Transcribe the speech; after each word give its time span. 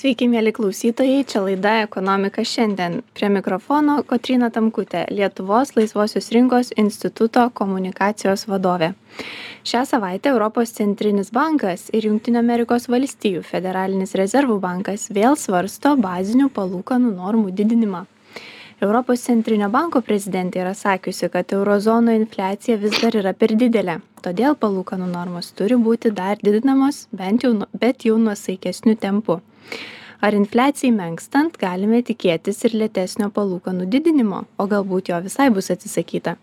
Sveiki, 0.00 0.30
mėly 0.32 0.48
klausytojai, 0.56 1.26
čia 1.28 1.42
laida 1.44 1.70
Ekonomika 1.82 2.40
šiandien. 2.40 3.02
Prie 3.12 3.28
mikrofono 3.28 3.98
Kotrina 4.08 4.46
Tamkutė, 4.48 5.02
Lietuvos 5.12 5.74
laisvosios 5.76 6.30
rinkos 6.32 6.70
instituto 6.80 7.42
komunikacijos 7.52 8.46
vadovė. 8.48 8.94
Šią 9.68 9.82
savaitę 9.90 10.30
Europos 10.32 10.72
centrinis 10.78 11.28
bankas 11.36 11.90
ir 11.92 12.06
valstijų 12.88 13.42
federalinis 13.44 14.16
rezervų 14.16 14.56
bankas 14.62 15.04
vėl 15.12 15.36
svarsto 15.36 15.92
bazinių 16.00 16.48
palūkanų 16.48 17.12
normų 17.18 17.52
didinimą. 17.60 18.06
Europos 18.80 19.20
centrinio 19.28 19.68
banko 19.68 20.00
prezidentė 20.00 20.64
yra 20.64 20.72
sakiusi, 20.72 21.28
kad 21.28 21.52
eurozono 21.52 22.16
infliacija 22.16 22.80
vis 22.80 22.96
dar 23.02 23.20
yra 23.20 23.36
per 23.36 23.52
didelė, 23.52 24.00
todėl 24.24 24.56
palūkanų 24.56 25.12
normos 25.12 25.52
turi 25.52 25.76
būti 25.76 26.16
dar 26.16 26.40
didinamos, 26.40 27.04
bent 27.12 27.44
jau, 27.44 27.52
nu, 27.52 27.68
bet 27.76 28.08
jau 28.08 28.16
nuosaikesniu 28.16 28.96
tempu 28.96 29.42
ar 30.20 30.36
infliacijai 30.36 30.92
menkstant 30.94 31.56
galime 31.60 32.02
tikėtis 32.04 32.60
ir 32.68 32.74
lėtesnio 32.82 33.30
palūkanų 33.36 33.86
didinimo 33.92 34.42
o 34.60 34.66
galbūt 34.70 35.10
jo 35.12 35.20
visai 35.24 35.48
bus 35.54 35.70
atsisakyta? 35.72 36.36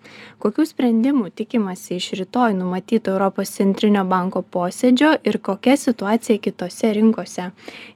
Kokių 0.44 0.66
sprendimų 0.72 1.30
tikimasi 1.38 2.00
iš 2.00 2.12
rytoj 2.22 2.56
numatyto 2.58 3.14
europos 3.14 3.54
centrinio 3.58 4.06
banko 4.10 4.42
posėdžio 4.42 5.14
ir 5.24 5.38
kokia 5.50 5.78
situacija 5.78 6.42
kitose 6.42 6.94
rinkose? 6.98 7.52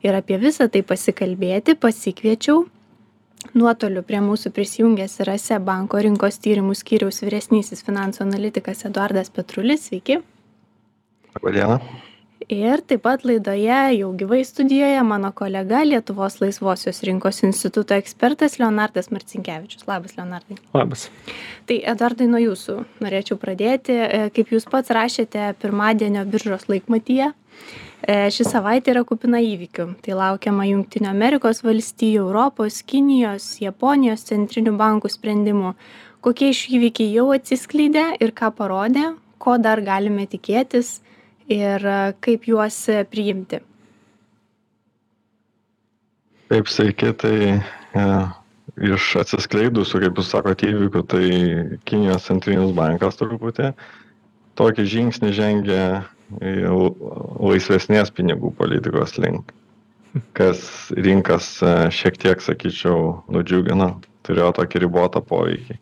Ir 0.06 0.20
apie 0.20 0.38
visa 0.42 0.70
tai 0.70 0.84
pasikalbėti 0.86 1.78
pasikviečiau 1.82 2.68
nuotoliu 3.58 4.04
prie 4.06 4.22
mūsų 4.22 4.54
prisijungęs 4.54 5.18
yra 5.26 5.38
seb 5.42 5.66
banko 5.66 6.02
rinkos 6.06 6.38
tyrimų 6.44 6.78
skyriaus 6.78 7.24
vyresnysis 7.26 7.82
finansų 7.88 8.28
analitikas 8.28 8.86
eduardas 8.92 9.34
petrulis. 9.34 9.90
Sveiki. 9.90 10.22
Labą 11.36 11.58
dieną 11.58 11.82
ir 12.50 12.82
taip 12.88 13.04
pat 13.06 13.24
laidoje 13.28 13.80
jau 13.98 14.10
gyvai 14.18 14.42
studijoje 14.46 15.04
mano 15.04 15.32
kolega 15.32 15.84
lietuvos 15.86 16.40
laisvosios 16.42 17.02
rinkos 17.08 17.44
instituto 17.44 17.94
ekspertas 17.94 18.58
leonardas 18.60 19.12
marcinkevičius. 19.12 19.86
Labas 19.88 20.18
leonardai. 20.18 20.58
Labas. 20.74 21.10
Tai 21.68 21.78
eduardai 21.94 22.28
nuo 22.32 22.42
jūsų 22.42 22.78
norėčiau 23.04 23.40
pradėti. 23.42 23.96
E, 23.96 24.28
kaip 24.36 24.54
jūs 24.56 24.68
pats 24.72 24.94
rašėte 24.94 25.54
pirmadienio 25.62 26.26
biržos 26.26 26.68
laikmatyje 26.72 27.32
e, 27.32 28.20
ši 28.34 28.48
savaitė 28.48 28.96
yra 28.96 29.06
kupina 29.08 29.42
įvykių. 29.44 29.88
Tai 30.06 30.20
laukiama 30.20 30.70
jungtinių 30.70 31.12
amerikos 31.12 31.64
valstijų 31.66 32.28
europos 32.28 32.84
kinijos 32.84 33.58
japonijos 33.64 34.28
centrinių 34.30 34.78
bankų 34.80 35.12
sprendimų. 35.12 35.76
Kokie 36.22 36.52
iš 36.54 36.68
įvykiai 36.70 37.16
jau 37.16 37.32
atsiskleidė 37.34 38.12
ir 38.22 38.34
ką 38.38 38.54
parodė 38.54 39.12
ko 39.42 39.58
dar 39.58 39.82
galime 39.82 40.28
tikėtis 40.30 41.00
ir 41.50 41.86
e, 41.86 42.14
kaip 42.22 42.48
juos 42.48 42.78
e, 42.90 43.04
priimti. 43.08 43.62
Taip, 46.52 46.68
sveiki, 46.68 47.14
tai 47.16 47.36
ja, 47.48 47.62
e, 47.96 48.92
iš 48.92 49.14
atsiskleidusių, 49.22 50.04
kaip 50.06 50.20
jūs 50.20 50.32
sakote, 50.34 50.70
įvykių, 50.72 51.04
tai 51.12 51.26
Kinijos 51.88 52.28
centrinis 52.28 52.74
bankas 52.76 53.20
truputį 53.20 53.72
tokį 54.60 54.86
žingsnį 54.94 55.32
žengia 55.34 55.84
laisvesnės 56.32 58.12
pinigų 58.16 58.54
politikos 58.56 59.18
link, 59.20 59.52
kas 60.38 60.62
rinkas 60.96 61.58
šiek 61.92 62.20
tiek, 62.20 62.44
sakyčiau, 62.44 63.18
nudžiugino, 63.32 63.90
turėjo 64.28 64.52
tokį 64.62 64.86
ribotą 64.86 65.24
poveikį 65.28 65.80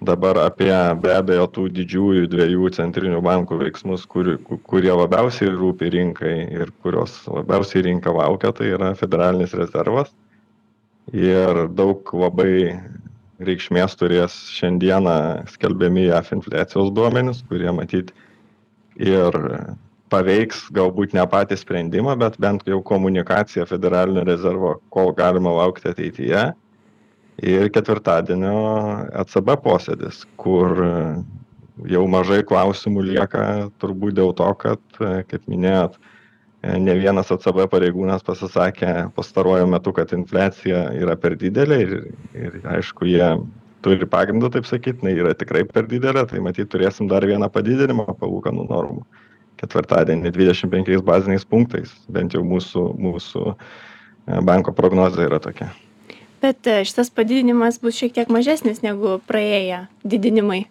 dabar 0.00 0.38
apie 0.46 0.72
be 1.02 1.10
abejo 1.16 1.46
tų 1.54 1.64
didžiųjų 1.74 2.28
dviejų 2.30 2.70
centrinių 2.76 3.20
bankų 3.24 3.58
veiksmus 3.64 4.04
kur 4.06 4.36
kurie 4.70 4.92
labiausiai 4.94 5.50
rūpi 5.50 5.90
rinkai 5.94 6.36
ir 6.54 6.70
kuriuos 6.84 7.24
labiausiai 7.26 7.82
rinka 7.88 8.14
laukia 8.14 8.52
tai 8.54 8.70
yra 8.76 8.92
federalinis 8.98 9.56
rezervas. 9.58 10.12
Ir 11.12 11.66
daug 11.72 12.10
labai 12.14 12.78
reikšmės 13.42 13.96
turės 13.98 14.36
šiandieną 14.54 15.48
skelbiami 15.54 16.08
jav 16.08 16.30
infliacijos 16.34 16.90
duomenys 16.94 17.42
kurie 17.50 17.70
matyt 17.74 18.12
ir 18.98 19.38
paveiks 20.12 20.66
galbūt 20.74 21.14
ne 21.16 21.24
patį 21.30 21.58
sprendimą 21.60 22.16
bet 22.18 22.38
bent 22.42 22.66
jau 22.66 22.80
komunikaciją 22.82 23.66
federalinio 23.68 24.24
rezervo 24.26 24.76
ko 24.94 25.10
galima 25.16 25.54
laukti 25.58 25.90
ateityje 25.90 26.48
ir 27.42 27.70
ketvirtadienio 27.74 28.58
ecb 29.22 29.52
posėdis 29.62 30.24
kur 30.40 30.74
jau 31.86 32.04
mažai 32.10 32.42
klausimų 32.46 33.04
lieka 33.12 33.42
turbūt 33.78 34.16
dėl 34.18 34.32
to 34.38 34.48
kad 34.58 35.02
kaip 35.30 35.46
minėjot 35.46 35.98
ne 36.62 36.96
vienas 36.98 37.30
ecb 37.30 37.62
pareigūnas 37.70 38.26
pasisakė 38.26 39.12
pastaruoju 39.14 39.70
metu 39.70 39.94
kad 39.94 40.12
infliacija 40.16 40.88
yra 40.98 41.14
per 41.16 41.38
didelė 41.38 41.80
ir 41.84 41.96
ir 42.34 42.60
aišku 42.74 43.06
jie 43.06 43.30
turi 43.86 44.06
pagrindo 44.10 44.50
taip 44.50 44.66
sakyt 44.66 45.02
jinai 45.02 45.14
yra 45.22 45.34
tikrai 45.38 45.62
per 45.64 45.86
didelė 45.86 46.26
tai 46.26 46.42
matyt 46.42 46.70
turėsim 46.74 47.10
dar 47.10 47.26
vieną 47.26 47.50
padidinimą 47.54 48.10
palūkanų 48.18 48.66
normų. 48.66 49.04
Ketvirtadienį 49.58 50.32
dvidešim 50.34 50.70
penkiais 50.70 51.02
baziniais 51.02 51.46
punktais 51.46 51.94
bent 52.14 52.34
jau 52.34 52.42
mūsų 52.46 52.84
mūsų 53.06 53.54
banko 54.46 54.74
prognozė 54.74 55.26
yra 55.26 55.38
tokia 55.42 55.70
bet 56.42 56.66
e, 56.66 56.82
šitas 56.88 57.10
padidinimas 57.14 57.80
bus 57.82 57.96
šiek 57.98 58.14
tiek 58.16 58.32
mažesnis 58.32 58.82
negu 58.84 59.18
praėję 59.28 59.86
didinimai. 60.04 60.66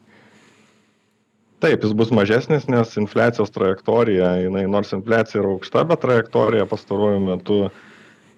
Taip 1.63 1.81
jis 1.81 1.93
bus 1.97 2.11
mažesnis 2.13 2.67
nes 2.69 2.91
infliacijos 3.01 3.49
trajektorija 3.55 4.35
jinai 4.43 4.67
nors 4.69 4.93
infliacija 4.93 5.41
yra 5.41 5.55
aukšta 5.55 5.83
bet 5.89 6.03
trajektorija 6.05 6.67
pastaruoju 6.69 7.23
metu 7.25 7.59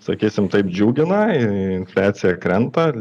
sakysim 0.05 0.47
taip 0.51 0.69
džiugina 0.71 1.25
infliacija 1.81 2.37
krenta 2.39 2.93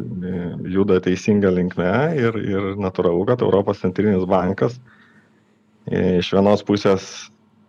juda 0.66 0.98
teisinga 1.00 1.52
linkme 1.54 1.92
ir 2.18 2.38
ir 2.42 2.72
natūralu 2.82 3.26
kad 3.30 3.44
europos 3.46 3.84
centrinis 3.84 4.26
bankas 4.26 4.80
e, 5.86 6.18
iš 6.18 6.32
vienos 6.34 6.66
pusės 6.66 7.06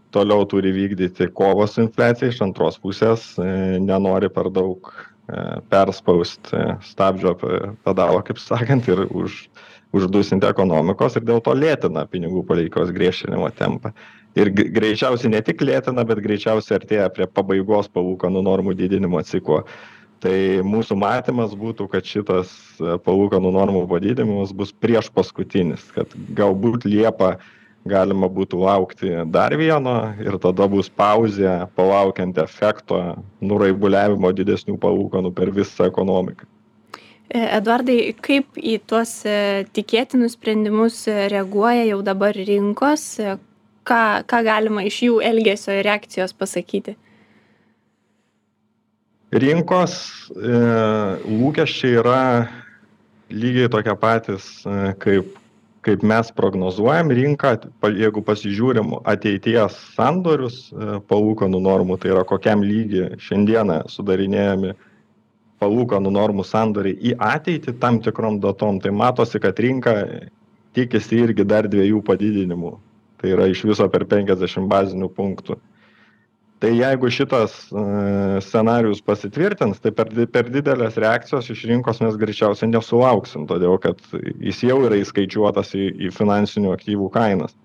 toliau 0.09 0.48
turi 0.50 0.74
vykdyti 0.74 1.30
kovą 1.38 1.68
su 1.69 1.84
infliacija 1.86 2.34
iš 2.34 2.42
antros 2.48 2.81
pusės 2.81 3.36
e, 3.38 3.78
nenori 3.78 4.34
per 4.34 4.50
daug 4.50 4.90
perspaust 5.72 6.54
stabdžio 6.90 7.36
pedalo, 7.86 8.22
kaip 8.26 8.42
sakant, 8.42 8.88
ir 8.90 9.06
už, 9.10 9.44
uždusinti 9.96 10.48
ekonomikos 10.50 11.18
ir 11.18 11.26
dėl 11.28 11.42
to 11.46 11.54
lėtina 11.58 12.06
pinigų 12.10 12.44
politikos 12.48 12.94
griežtinimo 12.96 13.50
tempą. 13.58 13.94
Ir 14.38 14.52
greičiausiai 14.54 15.32
ne 15.34 15.42
tik 15.46 15.64
lėtina, 15.66 16.06
bet 16.06 16.22
greičiausiai 16.22 16.78
artėja 16.78 17.08
prie 17.14 17.26
pabaigos 17.26 17.90
palūkanų 17.90 18.44
normų 18.46 18.76
didinimo 18.78 19.22
ciklo. 19.26 19.64
Tai 20.20 20.36
mūsų 20.68 20.98
matymas 21.00 21.56
būtų, 21.56 21.88
kad 21.90 22.06
šitas 22.06 22.52
palūkanų 23.06 23.54
normų 23.56 23.86
padidinimas 23.90 24.52
bus 24.54 24.74
prieš 24.76 25.08
paskutinis, 25.16 25.86
kad 25.96 26.12
galbūt 26.36 26.86
Liepa 26.86 27.38
galima 27.88 28.28
būtų 28.32 28.60
laukti 28.60 29.12
dar 29.32 29.56
vieno 29.58 30.14
ir 30.20 30.38
tada 30.42 30.68
bus 30.68 30.90
pauzė 30.90 31.68
palaukiant 31.76 32.38
efekto 32.42 33.00
nuraibuliavimo 33.42 34.32
didesnių 34.36 34.78
palūkanų 34.82 35.34
per 35.36 35.52
visą 35.56 35.88
ekonomiką. 35.90 36.48
E, 37.30 37.44
Eduardai, 37.58 38.16
kaip 38.20 38.58
į 38.58 38.80
tuos 38.90 39.20
e, 39.26 39.66
tikėtinus 39.76 40.36
sprendimus 40.36 41.04
e, 41.08 41.28
reaguoja 41.32 41.86
jau 41.92 42.00
dabar 42.06 42.36
rinkos, 42.36 43.06
ką, 43.86 44.02
ką 44.26 44.42
galima 44.46 44.86
iš 44.88 45.04
jų 45.08 45.20
elgesio 45.30 45.78
ir 45.78 45.86
reakcijos 45.88 46.34
pasakyti? 46.34 46.98
Rinkos 49.30 49.94
e, 50.34 50.60
lūkesčiai 51.30 52.00
yra 52.02 52.22
lygiai 53.30 53.70
tokie 53.70 53.94
patys 54.02 54.48
e, 54.66 54.94
kaip 55.02 55.36
kaip 55.86 56.04
mes 56.04 56.32
prognozuojam 56.36 57.12
rinką 57.16 57.54
jeigu 57.96 58.24
pasižiūrim 58.26 58.98
ateities 59.08 59.78
sandorius 59.96 60.60
e, 60.72 61.00
palūkanų 61.12 61.62
normų 61.64 62.00
tai 62.02 62.12
yra 62.14 62.26
kokiam 62.28 62.64
lygy 62.66 63.06
šiandieną 63.24 63.82
sudarinėjami 63.92 64.74
palūkanų 65.60 66.12
normų 66.16 66.46
sandoriai 66.48 66.98
į 67.12 67.16
ateitį 67.24 67.78
tam 67.80 68.02
tikrom 68.04 68.40
datom 68.44 68.80
tai 68.84 68.92
matosi 68.96 69.40
kad 69.44 69.60
rinka 69.60 69.96
tikisi 70.76 71.24
irgi 71.24 71.48
dar 71.48 71.68
dviejų 71.68 72.04
padidinimų. 72.06 72.75
Tai 73.20 73.34
yra 73.36 73.50
iš 73.52 73.66
viso 73.68 73.88
per 73.92 74.06
penkiasdešim 74.08 74.70
bazinių 74.72 75.10
punktų 75.16 75.58
tai 76.60 76.74
jeigu 76.76 77.10
šitas 77.12 77.54
e, 77.72 77.82
scenarijus 78.44 79.02
pasitvirtins 79.06 79.80
tai 79.80 79.94
per 79.96 80.12
per 80.34 80.52
didelės 80.52 81.00
reakcijos 81.00 81.48
iš 81.54 81.64
rinkos 81.72 82.02
mes 82.04 82.20
greičiausiai 82.20 82.72
nesulauksim 82.74 83.48
todėl 83.48 83.80
kad 83.80 84.02
jis 84.44 84.62
jau 84.68 84.82
yra 84.88 85.00
įskaičiuotas 85.00 85.74
į 85.80 85.90
į 86.08 86.14
finansinių 86.16 86.76
aktyvų 86.76 87.10
kainas. 87.16 87.56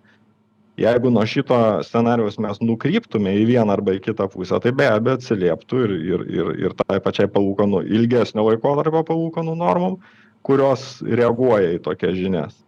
Jeigu 0.78 1.10
nuo 1.14 1.22
šito 1.30 1.56
scenarijaus 1.86 2.40
mes 2.42 2.58
nukryptume 2.62 3.34
į 3.42 3.44
vieną 3.52 3.76
arba 3.76 3.94
į 3.94 4.02
kitą 4.08 4.26
pusę 4.30 4.58
tai 4.62 4.72
be 4.74 4.88
abejo 4.90 5.20
atsilieptų 5.20 5.84
ir 5.86 5.94
ir 5.94 6.26
ir 6.38 6.52
ir 6.66 6.76
tai 6.82 6.98
pačiai 7.02 7.30
palūkanų 7.30 7.84
ilgesnio 7.98 8.46
laikotarpio 8.48 9.04
palūkanų 9.10 9.54
normom 9.58 9.98
kurios 10.46 11.02
reaguoja 11.02 11.76
į 11.76 11.82
tokias 11.82 12.18
žinias 12.18 12.63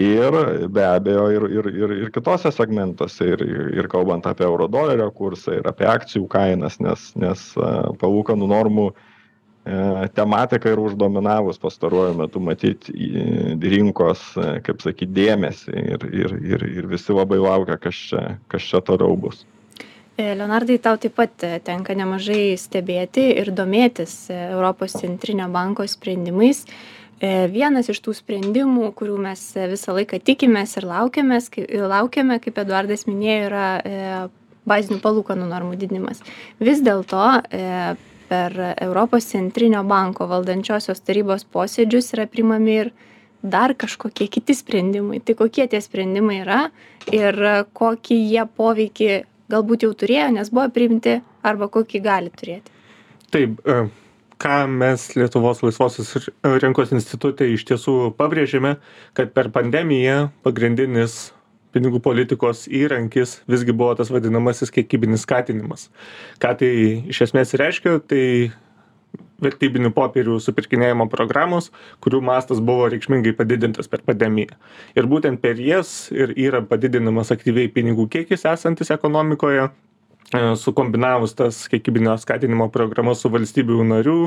ir 0.00 0.32
be 0.72 0.84
abejo 0.86 1.28
ir 1.30 1.44
ir 1.50 1.66
ir 1.74 1.90
ir 1.90 2.10
kituose 2.12 2.50
segmentuose 2.52 3.26
ir 3.34 3.40
ir 3.76 3.88
kalbant 3.88 4.26
apie 4.26 4.46
euro 4.46 4.68
dolerio 4.68 5.10
kursą 5.10 5.58
ir 5.58 5.68
apie 5.68 5.86
akcijų 5.86 6.26
kainas 6.28 6.80
nes 6.80 7.10
nes 7.20 7.42
palūkanų 8.00 8.48
normų 8.48 8.86
e, 8.90 10.08
tematika 10.16 10.72
ir 10.72 10.80
uždominavus 10.80 11.60
pastaruoju 11.60 12.16
metu 12.22 12.40
matyt 12.40 12.88
rinkos, 13.74 14.22
kaip 14.64 14.80
sakyti, 14.80 15.12
dėmesį 15.20 15.84
ir, 15.94 16.06
ir, 16.22 16.36
ir, 16.54 16.68
ir 16.80 16.88
visi 16.88 17.12
labai 17.12 17.38
laukia, 17.38 17.76
kas 17.76 18.04
čia, 18.08 18.22
kas 18.48 18.64
čia 18.70 18.80
toliau 18.80 19.18
bus. 19.20 19.44
E, 20.16 20.32
Leonardai, 20.32 20.78
tau 20.80 20.96
taip 21.00 21.12
pat 21.16 21.44
tenka 21.64 21.94
nemažai 21.96 22.56
stebėti 22.60 23.26
ir 23.36 23.52
domėtis 23.52 24.30
Europos 24.32 24.96
centrinio 24.96 25.48
banko 25.52 25.84
sprendimais. 25.88 26.64
E, 26.64 26.99
vienas 27.20 27.90
iš 27.92 28.00
tų 28.00 28.14
sprendimų 28.16 28.92
kurių 28.96 29.18
mes 29.20 29.42
visą 29.70 29.94
laiką 29.96 30.20
tikimės 30.24 30.78
ir 30.80 30.86
laukiamės 30.88 31.50
laukiame 31.92 32.38
kaip 32.40 32.60
eduardas 32.62 33.04
minėjo 33.08 33.42
yra 33.50 33.66
e, 33.80 34.06
bazinių 34.68 35.00
palūkanų 35.04 35.48
normų 35.50 35.76
didinimas. 35.80 36.22
Vis 36.60 36.80
dėlto 36.84 37.42
e, 37.50 37.92
per 38.30 38.56
europos 38.76 39.26
centrinio 39.32 39.82
banko 39.84 40.28
valdančiosios 40.30 41.02
tarybos 41.04 41.44
posėdžius 41.44 42.14
yra 42.16 42.28
priimami 42.30 42.76
ir 42.86 42.92
dar 43.42 43.74
kažkokie 43.74 44.28
kiti 44.30 44.54
sprendimai. 44.54 45.20
Tai 45.24 45.36
kokie 45.38 45.66
tie 45.68 45.80
sprendimai 45.82 46.40
yra 46.44 46.60
ir 47.12 47.36
kokį 47.76 48.20
jie 48.20 48.44
poveikį 48.56 49.10
galbūt 49.50 49.86
jau 49.86 49.94
turėjo 49.98 50.28
nes 50.36 50.52
buvo 50.52 50.68
priimti 50.72 51.18
arba 51.42 51.68
kokį 51.72 52.04
gali 52.04 52.30
turėti? 52.36 52.78
Taip 53.30 53.58
ką 54.40 54.62
mes 54.72 55.04
lietuvos 55.18 55.60
laisvosios 55.64 56.30
rinkos 56.62 56.94
institute 56.96 57.46
iš 57.52 57.66
tiesų 57.68 58.14
pabrėžėme 58.18 58.76
kad 59.18 59.34
per 59.36 59.50
pandemiją 59.54 60.30
pagrindinis 60.46 61.30
pinigų 61.74 62.00
politikos 62.02 62.64
įrankis 62.66 63.38
visgi 63.50 63.74
buvo 63.76 63.94
tas 63.98 64.10
vadinamasis 64.10 64.72
kiekybinis 64.74 65.22
skatinimas. 65.26 65.88
Ką 66.42 66.56
tai 66.58 66.72
iš 67.12 67.22
esmės 67.28 67.54
reiškia? 67.60 68.00
Tai 68.10 68.24
vertybinių 69.40 69.92
popierių 69.96 70.38
supirkinėjimo 70.42 71.06
programos 71.12 71.70
kurių 72.04 72.20
mastas 72.24 72.60
buvo 72.64 72.88
reikšmingai 72.92 73.32
padidintas 73.38 73.88
per 73.88 74.02
pandemiją. 74.06 74.58
Ir 74.98 75.08
būtent 75.10 75.40
per 75.40 75.60
jas 75.62 76.10
ir 76.12 76.34
yra 76.36 76.60
padidinamas 76.66 77.32
aktyviai 77.34 77.70
pinigų 77.72 78.08
kiekis 78.12 78.44
esantis 78.50 78.92
ekonomikoje 78.92 79.70
sukombinavus 80.56 81.34
tas 81.34 81.64
kiekybinio 81.70 82.14
skatinimo 82.22 82.68
programas 82.70 83.22
su 83.22 83.30
valstybių 83.32 83.82
narių 83.90 84.20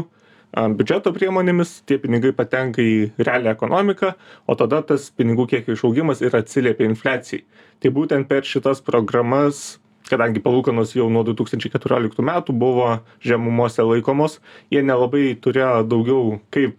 biudžeto 0.53 1.13
priemonėmis 1.15 1.79
tie 1.89 1.97
pinigai 2.01 2.33
patenka 2.35 2.83
į 2.83 3.13
realią 3.17 3.53
ekonomiką 3.55 4.11
o 4.45 4.55
tada 4.59 4.83
tas 4.85 5.07
pinigų 5.15 5.47
kiekio 5.53 5.77
išaugimas 5.77 6.21
ir 6.21 6.35
atsiliepia 6.37 6.85
infliacijai. 6.89 7.45
Tai 7.81 7.93
būtent 7.95 8.29
per 8.29 8.45
šitas 8.45 8.83
programas 8.83 9.79
kadangi 10.09 10.43
palūkanos 10.43 10.93
jau 10.97 11.07
nuo 11.11 11.23
du 11.23 11.33
tūkstančiai 11.37 11.71
keturioliktų 11.73 12.25
metų 12.27 12.55
buvo 12.59 12.89
žemumose 13.23 13.85
laikomos 13.87 14.39
jie 14.73 14.83
nelabai 14.83 15.31
turėjo 15.39 15.85
daugiau 15.87 16.37
kaip 16.53 16.75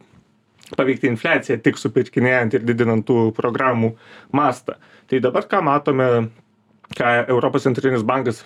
paveikti 0.76 1.10
infliaciją 1.10 1.58
tik 1.64 1.80
supirkinėjant 1.80 2.56
ir 2.56 2.64
didinant 2.68 3.04
tų 3.06 3.30
programų 3.36 3.94
mastą. 4.36 4.78
Tai 5.08 5.20
dabar 5.24 5.48
ką 5.48 5.60
matome 5.64 6.08
ką 6.96 7.10
europos 7.26 7.66
centrinis 7.66 8.04
bankas 8.06 8.42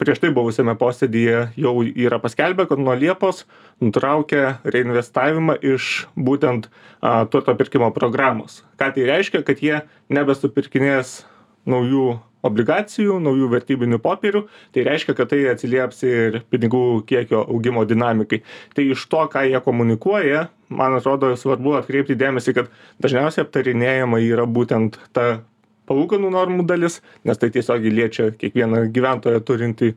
prieš 0.00 0.20
tai 0.22 0.32
buvusiame 0.36 0.76
posėdyje 0.78 1.40
jau 1.60 1.74
yra 1.86 2.20
paskelbę 2.22 2.68
kad 2.70 2.82
nuo 2.82 2.94
liepos 2.98 3.44
nutraukia 3.82 4.58
reinvestavimą 4.64 5.58
iš 5.74 6.06
būtent 6.16 6.70
a 7.00 7.24
turto 7.30 7.54
pirkimo 7.56 7.90
programos. 7.96 8.62
Ką 8.80 8.92
tai 8.96 9.08
reiškia? 9.08 9.44
Kad 9.46 9.62
jie 9.64 9.82
nebesupirkinės 10.12 11.22
naujų 11.66 12.16
obligacijų 12.46 13.18
naujų 13.22 13.48
vertybinių 13.50 13.98
popierių. 14.02 14.44
Tai 14.74 14.84
reiškia 14.86 15.16
kad 15.18 15.32
tai 15.32 15.42
atsilieps 15.50 16.02
ir 16.06 16.40
pinigų 16.52 17.02
kiekio 17.08 17.42
augimo 17.44 17.84
dinamikai. 17.88 18.42
Tai 18.76 18.86
iš 18.94 19.06
to 19.10 19.24
ką 19.32 19.46
jie 19.48 19.60
komunikuoja 19.64 20.46
man 20.68 20.96
atrodo 20.98 21.32
svarbu 21.38 21.76
atkreipti 21.80 22.16
dėmesį 22.18 22.56
kad 22.56 22.70
dažniausiai 23.02 23.44
aptarinėjama 23.46 24.22
yra 24.24 24.46
būtent 24.50 24.98
ta 25.14 25.42
palūkanų 25.88 26.30
normų 26.34 26.66
dalis 26.68 27.00
nes 27.24 27.38
tai 27.38 27.50
tiesiogiai 27.54 27.94
liečia 27.94 28.30
kiekvieną 28.38 28.86
gyventoją 28.94 29.42
turintį 29.46 29.92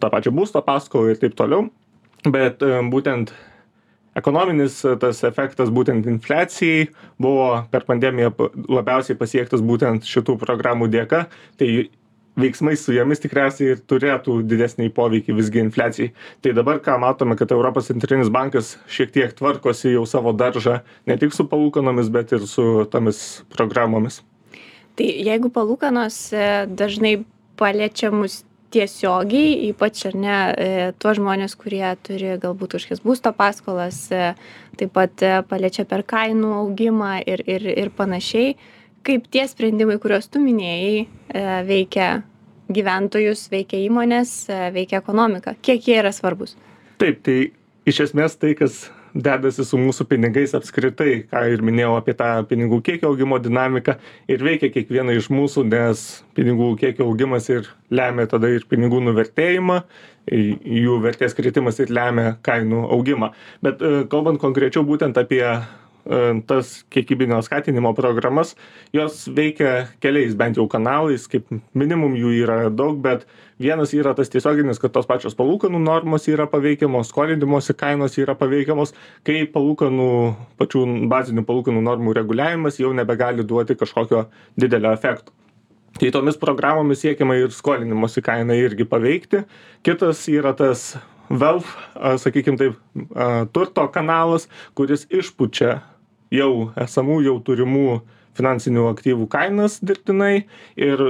tą 0.00 0.10
pačią 0.10 0.32
būsto 0.34 0.62
paskolą 0.64 1.12
ir 1.12 1.20
taip 1.20 1.36
toliau. 1.38 1.68
Bet 2.24 2.62
e, 2.64 2.80
būtent 2.92 3.32
ekonominis 4.18 4.80
e, 4.84 4.96
tas 5.00 5.22
efektas 5.26 5.72
būtent 5.72 6.08
infliacijai 6.10 6.90
buvo 7.20 7.64
per 7.72 7.86
pandemiją 7.88 8.34
labiausiai 8.68 9.18
pasiektas 9.18 9.64
būtent 9.64 10.08
šitų 10.08 10.36
programų 10.40 10.90
dėka. 10.92 11.24
Tai 11.60 11.70
veiksmai 12.40 12.76
su 12.78 12.94
jomis 12.94 13.20
tikriausiai 13.20 13.74
ir 13.74 13.80
turėtų 13.90 14.38
didesnį 14.48 14.88
poveikį 14.96 15.36
visgi 15.36 15.64
infliacijai. 15.64 16.12
Tai 16.44 16.54
dabar 16.56 16.80
ką 16.84 16.96
matome 17.02 17.36
kad 17.40 17.52
europos 17.52 17.90
centrinis 17.90 18.32
bankas 18.32 18.76
šiek 18.88 19.12
tiek 19.16 19.36
tvarkosi 19.36 19.96
jau 19.96 20.06
savo 20.08 20.32
daržą 20.32 20.80
ne 21.10 21.18
tik 21.20 21.36
su 21.36 21.48
palūkanomis 21.50 22.12
bet 22.14 22.36
ir 22.36 22.46
su 22.48 22.86
tomis 22.92 23.42
programomis 23.56 24.22
tai 24.98 25.10
jeigu 25.26 25.50
palūkanos 25.54 26.16
e, 26.34 26.46
dažnai 26.66 27.20
paliečia 27.60 28.10
mus 28.14 28.42
tiesiogiai 28.70 29.70
ypač 29.70 30.04
ar 30.10 30.16
ne 30.18 30.34
e, 30.34 30.68
tuos 31.02 31.18
žmones 31.18 31.56
kurie 31.58 31.84
turi 32.06 32.36
galbūt 32.42 32.76
kažkokias 32.76 33.02
būsto 33.04 33.32
paskolas 33.36 34.04
e, 34.14 34.32
taip 34.78 34.94
pat 34.96 35.24
paliečia 35.50 35.86
per 35.90 36.04
kainų 36.06 36.52
augimą 36.62 37.16
ir 37.26 37.42
ir 37.46 37.66
ir 37.72 37.90
panašiai 37.96 38.54
kaip 39.06 39.26
tie 39.32 39.46
sprendimai 39.48 39.98
kuriuos 40.02 40.28
tu 40.30 40.42
minėjai 40.42 41.06
veikia 41.66 42.10
gyventojus 42.70 43.48
veikia 43.50 43.80
įmones 43.82 44.32
veikia 44.74 45.00
ekonomiką? 45.00 45.56
Kiek 45.64 45.88
jie 45.88 45.96
yra 46.02 46.12
svarbūs? 46.14 46.54
Taip 47.00 47.24
tai 47.26 47.38
iš 47.88 48.04
esmės 48.06 48.36
tai 48.38 48.52
kas 48.58 48.84
dedasi 49.14 49.64
su 49.66 49.78
mūsų 49.80 50.06
pinigais 50.10 50.54
apskritai 50.56 51.24
ką 51.30 51.42
ir 51.52 51.64
minėjau 51.66 51.96
apie 51.98 52.14
tą 52.18 52.30
pinigų 52.50 52.80
kiekio 52.86 53.10
augimo 53.10 53.40
dinamiką 53.42 53.96
ir 54.30 54.44
veikia 54.46 54.70
kiekvieną 54.74 55.16
iš 55.18 55.30
mūsų 55.34 55.66
nes 55.70 56.04
pinigų 56.38 56.72
kiekio 56.80 57.08
augimas 57.08 57.50
ir 57.50 57.68
lemia 57.90 58.28
tada 58.30 58.50
ir 58.52 58.66
pinigų 58.70 59.02
nuvertėjimą 59.08 59.80
jų 60.30 61.00
vertės 61.02 61.34
kritimas 61.34 61.80
ir 61.82 61.90
lemia 61.90 62.36
kainų 62.46 62.84
augimą. 62.94 63.32
Bet 63.64 63.82
e, 63.82 64.04
kalbant 64.10 64.40
konkrečiau 64.42 64.84
būtent 64.86 65.18
apie 65.18 65.42
tas 66.46 66.84
kiekybinio 66.90 67.38
skatinimo 67.42 67.92
programas. 67.94 68.56
Jos 68.92 69.28
veikia 69.36 69.86
keliais 70.02 70.34
bent 70.34 70.58
jau 70.58 70.66
kanalais 70.68 71.28
kaip 71.30 71.46
minimum 71.74 72.16
jų 72.18 72.32
yra 72.42 72.56
daug 72.70 72.98
bet 73.02 73.26
vienas 73.62 73.94
yra 73.94 74.14
tas 74.18 74.32
tiesioginis 74.32 74.80
kad 74.82 74.92
tos 74.94 75.06
pačios 75.06 75.36
palūkanų 75.38 75.78
normos 75.84 76.26
yra 76.32 76.48
paveikiamos 76.50 77.12
skolinimosi 77.12 77.76
kainos 77.78 78.18
yra 78.18 78.34
paveikiamos. 78.34 78.94
Kai 79.26 79.44
palūkanų 79.54 80.08
pačių 80.58 80.86
bazinių 81.12 81.46
palūkanų 81.46 81.84
normų 81.86 82.16
reguliavimas 82.18 82.80
jau 82.82 82.90
nebegali 82.96 83.46
duoti 83.46 83.78
kažkokio 83.78 84.26
didelio 84.58 84.90
efekto. 84.96 85.30
Tai 86.00 86.10
tomis 86.14 86.38
programomis 86.40 87.02
siekiama 87.04 87.36
ir 87.38 87.54
skolinimosi 87.54 88.22
kainą 88.24 88.56
irgi 88.58 88.86
paveikti. 88.88 89.44
Kitas 89.86 90.26
yra 90.30 90.54
tas 90.56 90.94
velf 91.30 91.70
sakykim 92.18 92.58
taip 92.58 92.78
turto 93.54 93.86
kanalas 93.94 94.48
kuris 94.74 95.06
išpučia 95.10 95.78
jau 96.34 96.70
esamų 96.80 97.20
jau 97.26 97.36
turimų 97.46 98.00
finansinių 98.38 98.86
aktyvų 98.92 99.26
kainas 99.30 99.78
dirbtinai 99.82 100.44
ir 100.78 101.00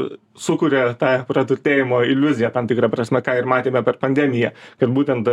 sukuria 0.40 0.90
tą 1.00 1.18
praturtėjimo 1.28 2.00
iliuziją 2.08 2.52
tam 2.54 2.68
tikra 2.70 2.88
prasme 2.92 3.20
ką 3.24 3.36
ir 3.40 3.48
matėme 3.50 3.82
per 3.86 4.00
pandemiją 4.00 4.54
kad 4.80 4.94
būtent 4.96 5.28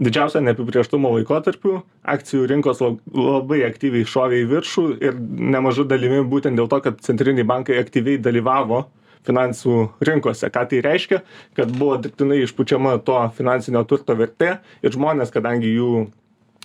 didžiausio 0.00 0.40
neapibrėžtumo 0.46 1.12
laikotarpiu 1.18 1.82
akcijų 2.14 2.46
rinkos 2.54 2.80
labai 2.80 3.60
aktyviai 3.68 4.08
šovė 4.08 4.40
į 4.44 4.48
viršų 4.54 4.86
ir 5.04 5.20
nemaža 5.56 5.84
dalimi 5.90 6.22
būtent 6.24 6.56
dėl 6.56 6.70
to 6.72 6.80
kad 6.86 7.04
centriniai 7.04 7.46
bankai 7.48 7.76
aktyviai 7.82 8.20
dalyvavo 8.22 8.86
finansų 9.28 9.74
rinkose. 10.06 10.48
Ką 10.48 10.62
tai 10.70 10.80
reiškia? 10.84 11.20
Kad 11.56 11.74
buvo 11.76 11.98
dirbtinai 12.00 12.40
išpučiama 12.44 12.96
to 13.04 13.18
finansinio 13.36 13.82
turto 13.88 14.16
vertė 14.16 14.54
ir 14.80 14.94
žmonės 14.94 15.32
kadangi 15.34 15.74
jų 15.74 16.06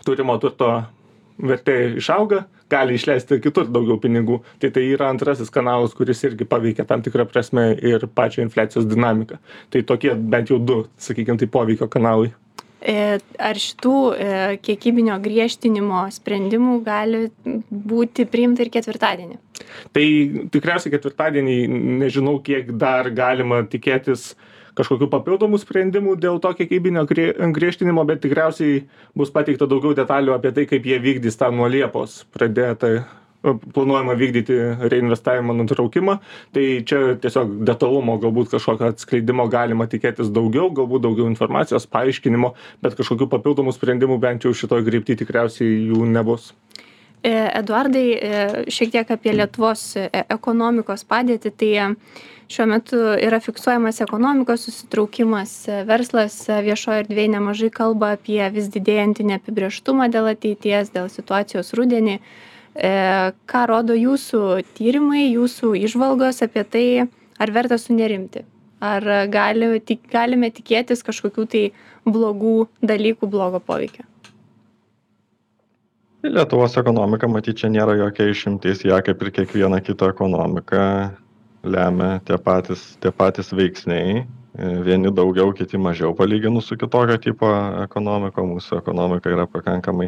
turimo 0.08 0.38
turto 0.40 0.70
vertė 1.38 1.76
išauga 2.00 2.46
gali 2.72 2.96
išleisti 2.98 3.40
kitur 3.44 3.68
daugiau 3.70 4.00
pinigų. 4.02 4.40
Tai 4.62 4.72
tai 4.74 4.86
yra 4.90 5.10
antrasis 5.14 5.52
kanalas 5.54 5.94
kuris 5.98 6.24
irgi 6.26 6.48
paveikia 6.50 6.88
tam 6.88 7.04
tikra 7.06 7.28
prasme 7.30 7.74
ir 7.76 8.08
pačią 8.08 8.46
infliacijos 8.46 8.88
dinamiką. 8.90 9.38
Tai 9.74 9.84
tokie 9.92 10.16
bent 10.16 10.50
jau 10.50 10.60
du 10.60 10.84
sakykim 10.98 11.40
taip 11.42 11.54
poveikio 11.54 11.90
kanalai. 11.92 12.34
E, 12.86 13.18
Ar 13.42 13.58
šitų 13.58 13.94
e, 14.14 14.32
kiekybinio 14.62 15.16
griežtinimo 15.24 16.04
sprendimų 16.14 16.76
gali 16.86 17.24
būti 17.70 18.28
priimta 18.30 18.66
ir 18.66 18.70
ketvirtadienį? 18.74 19.40
Tai 19.96 20.06
tikriausiai 20.54 20.94
ketvirtadienį 20.94 21.56
nežinau, 22.04 22.36
kiek 22.46 22.70
dar 22.78 23.10
galima 23.16 23.64
tikėtis 23.72 24.34
uh, 24.34 24.52
kažkokių 24.76 25.10
papildomų 25.12 25.60
sprendimų 25.62 26.16
dėl 26.22 26.40
to 26.44 26.54
kiekybinio 26.60 27.06
grie 27.10 27.32
griežtinimo 27.56 28.06
bet 28.08 28.24
tikriausiai 28.26 28.86
bus 29.18 29.34
pateikta 29.36 29.70
daugiau 29.72 29.96
detalių 29.98 30.36
apie 30.36 30.56
tai 30.56 30.66
kaip 30.70 30.88
jie 30.88 31.00
vykdys 31.02 31.40
tą 31.40 31.52
nuo 31.56 31.70
liepos 31.72 32.24
pradėtą 32.36 32.98
planuojama 33.54 34.16
vykdyti 34.18 34.54
reinvestavimo 34.90 35.54
nutraukimą. 35.54 36.18
Tai 36.56 36.66
čia 36.88 37.02
tiesiog 37.22 37.60
detalumo 37.68 38.18
galbūt 38.22 38.56
kažkokio 38.56 38.90
atskleidimo 38.94 39.48
galima 39.52 39.88
tikėtis 39.92 40.32
daugiau 40.34 40.72
galbūt 40.74 41.06
daugiau 41.06 41.30
informacijos 41.30 41.86
paaiškinimo 41.92 42.54
bet 42.86 42.98
kažkokių 42.98 43.30
papildomų 43.36 43.76
sprendimų 43.76 44.20
bent 44.22 44.48
jau 44.48 44.54
šitoj 44.56 44.86
krypty 44.88 45.18
tikriausiai 45.22 45.86
jų 45.92 46.10
nebus. 46.10 46.54
e, 46.54 46.85
Eduardai, 47.26 48.08
e, 48.14 48.42
šiek 48.70 48.92
tiek 48.94 49.12
apie 49.16 49.34
Lietuvos 49.34 49.96
ekonomikos 49.98 51.06
padėtį. 51.10 51.52
Tai 51.58 51.72
šiuo 52.54 52.68
metu 52.70 53.00
yra 53.18 53.40
fiksuojamas 53.42 54.04
ekonomikos 54.06 54.68
susitraukimas 54.68 55.56
verslas 55.90 56.38
viešoj 56.68 57.02
erdvėj 57.04 57.32
nemažai 57.34 57.72
kalba 57.74 58.14
apie 58.20 58.42
vis 58.54 58.70
didėjantį 58.74 59.26
neapibrėžtumą 59.32 60.10
dėl 60.14 60.30
ateities 60.36 60.94
dėl 60.94 61.10
situacijos 61.10 61.74
rudenį. 61.74 62.20
E, 62.76 62.96
ką 63.50 63.66
rodo 63.72 63.98
jūsų 63.98 64.62
tyrimai 64.78 65.26
jūsų 65.32 65.74
įžvalgos 65.88 66.44
apie 66.46 66.66
tai 66.70 66.88
ar 67.42 67.56
verta 67.58 67.82
sunerimti? 67.82 68.46
Ar 68.86 69.02
gali 69.32 69.80
tik 69.82 70.04
galime 70.12 70.52
tikėtis 70.54 71.02
kažkokių 71.02 71.48
tai 71.50 71.70
blogų 72.06 72.68
dalykų 72.86 73.32
blogo 73.32 73.64
poveikio 73.64 74.06
Lietuvos 76.26 76.74
ekonomika, 76.80 77.28
matyt, 77.30 77.60
čia 77.62 77.70
nėra 77.70 77.94
jokia 78.00 78.26
išimtis, 78.32 78.82
ją 78.88 78.98
kaip 79.06 79.22
ir 79.22 79.30
kiekviena 79.36 79.78
kita 79.84 80.10
ekonomika 80.10 80.82
lemia 81.66 82.20
tie 82.26 82.38
patys 82.42 82.96
tie 83.02 83.12
patys 83.12 83.52
veiksniai. 83.54 84.24
Vieni 84.86 85.12
daugiau 85.12 85.52
kiti 85.54 85.78
mažiau 85.78 86.14
palyginus 86.16 86.70
su 86.70 86.78
kitokio 86.80 87.18
tipo 87.20 87.50
ekonomika. 87.84 88.42
Mūsų 88.46 88.80
ekonomika 88.80 89.34
yra 89.34 89.46
pakankamai 89.52 90.08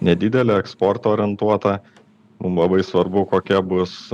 nedidelė 0.00 0.60
eksporto 0.62 1.10
orientuota. 1.16 1.80
Mum 2.40 2.56
labai 2.56 2.80
svarbu 2.86 3.26
kokia 3.28 3.60
bus 3.60 4.06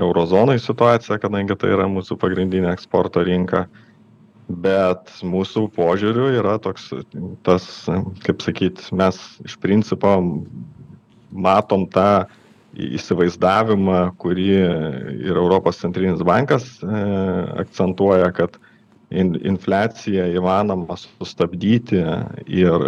euro 0.00 0.24
zonoj 0.26 0.58
situacija 0.58 1.20
kadangi 1.22 1.54
tai 1.54 1.74
yra 1.76 1.86
mūsų 1.86 2.16
pagrindinė 2.18 2.72
eksporto 2.72 3.22
rinka 3.22 3.68
bet 4.50 5.10
mūsų 5.22 5.68
požiūriu 5.76 6.30
yra 6.40 6.56
toks 6.62 6.90
tas 7.46 7.64
kaip 8.24 8.42
sakyt 8.42 8.82
mes 8.96 9.18
iš 9.46 9.56
principo 9.62 10.16
matom 11.30 11.86
tą 11.90 12.26
įsivaizdavimą 12.74 14.00
kurį 14.20 14.48
ir 15.26 15.36
europos 15.36 15.80
centrinis 15.82 16.22
bankas 16.26 16.66
e, 16.82 17.00
akcentuoja 17.62 18.30
kad 18.34 18.58
in 19.10 19.34
infliaciją 19.42 20.28
įmanoma 20.38 20.94
sustabdyti 21.00 21.98
ir 22.46 22.84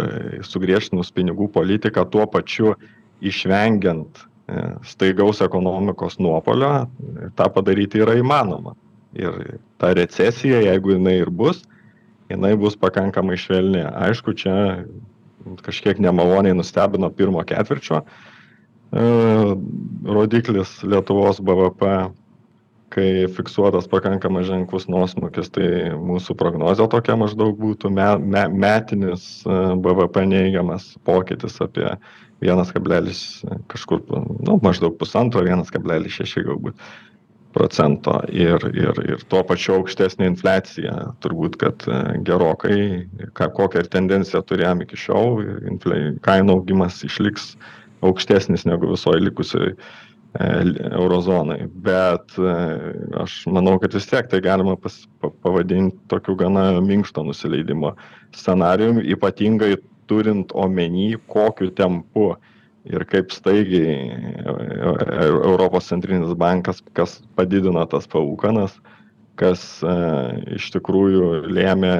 sugriežtinus 0.47 1.11
pinigų 1.11 1.49
politiką 1.51 2.05
tuo 2.11 2.27
pačiu 2.31 2.77
išvengiant 3.23 4.23
e, 4.23 4.71
staigaus 4.87 5.43
ekonomikos 5.43 6.19
nuopuolio 6.19 6.87
tą 7.35 7.51
padaryti 7.51 8.03
yra 8.03 8.15
įmanoma 8.19 8.77
ir 9.19 9.57
ta 9.81 9.93
recesija 9.97 10.61
jeigu 10.65 10.97
jinai 10.97 11.19
ir 11.21 11.29
bus 11.29 11.63
jinai 12.31 12.55
bus 12.57 12.75
pakankamai 12.79 13.37
švelni. 13.37 13.83
Aišku 14.07 14.33
čia 14.39 14.85
kažkiek 15.65 15.99
nemaloniai 15.99 16.55
nustebino 16.55 17.09
pirmo 17.13 17.43
ketvirčio 17.45 18.01
E, 18.93 19.05
rodiklis 20.05 20.75
Lietuvos 20.85 21.39
BVP, 21.41 21.93
kai 22.93 23.07
fiksuotas 23.33 23.87
pakankamai 23.89 24.43
ženklus 24.45 24.85
nuosmukis, 24.85 25.49
tai 25.49 25.95
mūsų 25.97 26.35
prognozija 26.37 26.85
tokia 26.91 27.15
maždaug 27.17 27.57
būtų. 27.57 27.89
Me, 27.89 28.05
me, 28.21 28.43
metinis 28.53 29.25
e, 29.47 29.55
BVP 29.81 30.27
neigiamas 30.29 30.91
pokytis 31.09 31.57
apie 31.65 31.87
1, 32.45 32.61
kažkur, 33.71 34.03
nu, 34.45 34.59
maždaug 34.61 34.99
pusantro, 35.01 35.41
1,6 35.41 36.45
galbūt 36.45 36.77
procento 37.53 38.17
ir, 38.33 38.63
ir, 38.73 38.99
ir 39.07 39.23
tuo 39.31 39.43
pačiu 39.47 39.77
aukštesnė 39.79 40.27
infliacija, 40.31 40.93
turbūt, 41.23 41.57
kad 41.61 41.85
e, 41.87 41.99
gerokai, 42.27 42.77
ką, 43.37 43.49
kokią 43.57 43.83
ir 43.83 43.91
tendenciją 43.93 44.43
turėjome 44.49 44.87
iki 44.87 44.99
šiol, 45.05 45.43
kainų 46.25 46.57
augimas 46.57 47.01
išliks 47.05 47.53
aukštesnis 48.03 48.65
negu 48.67 48.89
visoj 48.91 49.21
likusioj 49.23 49.73
e, 49.73 49.77
eurozonai. 50.91 51.61
Bet 51.85 52.35
e, 52.41 52.57
aš 53.23 53.43
manau, 53.53 53.77
kad 53.81 53.95
vis 53.95 54.09
tiek 54.09 54.29
tai 54.31 54.41
galima 54.43 54.75
pas, 54.79 54.97
pavadinti 55.45 55.97
tokiu 56.11 56.35
gana 56.39 56.71
minkšto 56.83 57.25
nusileidimo 57.27 57.93
scenariumi, 58.35 59.05
ypatingai 59.15 59.77
turint 60.11 60.51
omeny, 60.57 61.13
kokiu 61.31 61.71
tempu 61.77 62.33
ir 62.85 63.05
kaip 63.07 63.31
staigiai 63.31 63.93
e, 64.11 65.27
Europos 65.29 65.87
centrinis 65.87 66.33
bankas, 66.39 66.81
kas 66.97 67.19
padidino 67.37 67.83
tas 67.89 68.07
palūkanas, 68.11 68.75
kas 69.39 69.63
e, 69.87 69.93
iš 70.57 70.69
tikrųjų 70.75 71.29
lėmė 71.53 71.93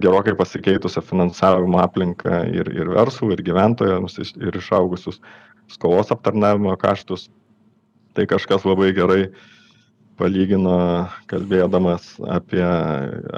gerokai 0.00 0.34
pasikeitusią 0.38 1.04
finansavimo 1.04 1.82
aplinką 1.82 2.42
ir, 2.54 2.72
ir 2.72 2.94
verslų, 2.96 3.34
ir 3.36 3.44
gyventojams, 3.50 4.18
ir 4.24 4.58
išaugusius 4.62 5.20
skolos 5.68 6.12
aptarnavimo 6.14 6.74
kaštus. 6.80 7.28
Tai 8.16 8.24
kažkas 8.26 8.64
labai 8.66 8.90
gerai 8.96 9.28
palygino 10.18 11.06
kalbėdamas 11.30 12.16
apie, 12.26 12.64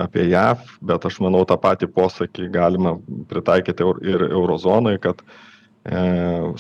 apie 0.01 0.31
JAV, 0.31 0.63
bet 0.89 1.05
aš 1.05 1.19
manau 1.21 1.43
tą 1.45 1.59
patį 1.61 1.91
posakį 1.93 2.47
galima 2.55 2.95
pritaikyti 3.29 3.85
ir 4.09 4.25
eurozonai, 4.31 4.95
kad 5.03 5.21
uh, 5.21 5.35
E, 5.35 5.50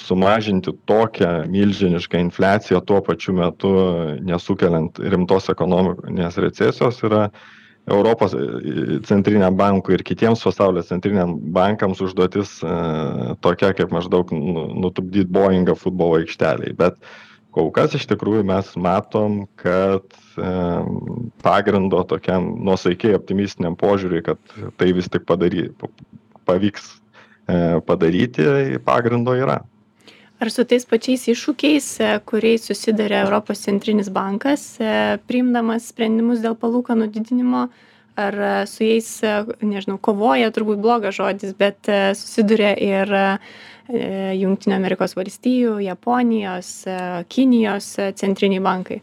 sumažinti 0.00 0.72
tokią 0.88 1.44
milžinišką 1.52 2.18
infliaciją 2.18 2.80
tuo 2.80 3.02
pačiu 3.04 3.34
metu 3.36 3.70
nesukeliant 4.24 4.96
rimtos 4.98 5.50
ekonominės 5.52 6.38
recesijos 6.40 7.02
yra 7.04 7.28
Europos 7.90 8.32
e, 8.32 9.00
centriniam 9.04 9.56
bankui 9.56 9.94
ir 9.96 10.04
kitiems 10.04 10.40
pasaulio 10.44 10.82
centriniam 10.82 11.34
bankams 11.52 12.00
užduotis 12.00 12.60
e, 12.64 12.76
tokia, 13.44 13.74
kaip 13.76 13.92
maždaug 13.92 14.32
nu, 14.32 14.68
nutupdyti 14.86 15.28
Boeingą 15.28 15.76
futbolo 15.76 16.20
aikšteliai. 16.20 16.72
Bet 16.76 16.96
kol 17.52 17.68
kas 17.74 17.96
iš 17.98 18.06
tikrųjų 18.08 18.44
mes 18.46 18.72
matom, 18.78 19.42
kad 19.58 20.06
pagrindo 21.42 22.04
tokiam 22.06 22.52
nuosaikiai 22.62 23.16
optimistiniam 23.18 23.74
požiūriui, 23.76 24.22
kad 24.28 24.54
tai 24.78 24.92
vis 24.94 25.10
tik 25.10 25.26
padary, 25.26 25.66
pavyks 26.46 26.99
E, 26.99 26.99
padaryti 27.86 28.44
pagrindo 28.84 29.34
yra. 29.34 29.60
Ar 30.40 30.48
su 30.48 30.64
tais 30.64 30.86
pačiais 30.88 31.26
iššūkiais, 31.28 31.86
e, 32.00 32.12
kuriais 32.24 32.62
susidarė 32.64 33.18
Europos 33.26 33.60
centrinis 33.66 34.08
bankas, 34.08 34.62
e, 34.80 35.18
priimdamas 35.28 35.90
sprendimus 35.92 36.40
dėl 36.40 36.54
palūkanų 36.56 37.10
didinimo, 37.12 37.66
ar 38.20 38.36
su 38.68 38.86
jais, 38.86 39.08
nežinau, 39.60 39.98
kovoja, 40.00 40.48
turbūt 40.52 40.80
blogas 40.80 41.14
žodis, 41.16 41.52
bet 41.56 41.88
susiduria 42.18 42.72
ir 42.76 43.12
Junktinio 44.36 44.76
Amerikos 44.76 45.14
valstijų, 45.16 45.78
Japonijos, 45.84 46.72
Kinijos 47.32 47.86
centriniai 48.20 48.60
bankai? 48.66 48.98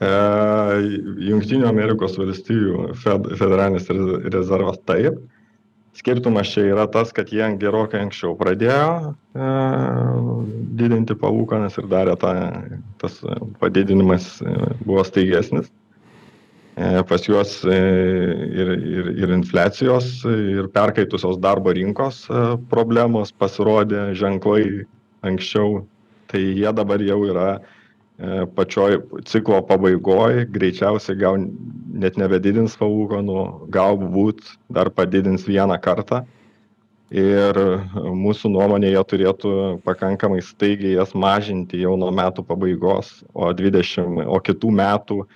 Junktinio 0.00 1.68
Amerikos 1.68 2.16
valstijų 2.20 2.94
federalinis 3.02 3.90
rezervas 4.32 4.80
taip, 4.88 5.20
skirtumas 5.94 6.50
čia 6.50 6.66
yra 6.72 6.86
tas 6.90 7.12
kad 7.14 7.30
jie 7.32 7.46
gerokai 7.60 8.02
anksčiau 8.04 8.34
pradėjo 8.38 9.14
e, 9.14 9.48
didinti 10.80 11.16
palūkanas 11.18 11.78
ir 11.80 11.88
darė 11.90 12.16
tą 12.20 12.34
tas 13.02 13.20
padidinimas 13.62 14.28
e, 14.42 14.54
buvo 14.84 15.04
staigesnis. 15.06 15.70
E, 16.74 17.04
pas 17.06 17.28
juos 17.28 17.60
ir, 17.70 18.74
ir, 18.74 19.12
ir 19.22 19.36
infliacijos, 19.36 20.24
ir 20.26 20.66
perkaitusios 20.74 21.38
darbo 21.38 21.74
rinkos 21.76 22.24
problemos 22.72 23.30
pasirodė 23.38 24.08
ženklai 24.18 24.86
anksčiau, 25.24 25.84
tai 26.32 26.42
jie 26.42 26.70
dabar 26.74 27.02
jau 27.04 27.22
yra 27.30 27.48
E, 27.54 27.73
pačioj 28.54 29.00
ciklo 29.26 29.58
pabaigoj 29.66 30.44
greičiausiai 30.54 31.18
gal 31.18 31.40
net 31.94 32.18
nebedidins 32.18 32.76
palūkanų, 32.78 33.40
galbūt 33.74 34.44
dar 34.70 34.90
padidins 34.94 35.46
vieną 35.48 35.78
kartą. 35.82 36.22
Ir 37.14 37.58
mūsų 37.94 38.50
nuomonė 38.50 38.94
jie 38.94 39.02
turėtų 39.10 39.50
pakankamai 39.86 40.40
staigiai 40.42 40.96
jas 40.96 41.12
mažinti 41.14 41.82
jau 41.82 41.94
nuo 42.00 42.10
metų 42.14 42.42
pabaigos, 42.46 43.20
o, 43.34 43.52
20, 43.54 44.24
o 44.24 44.40
kitų 44.42 44.70
metų 44.74 45.18
e, 45.22 45.28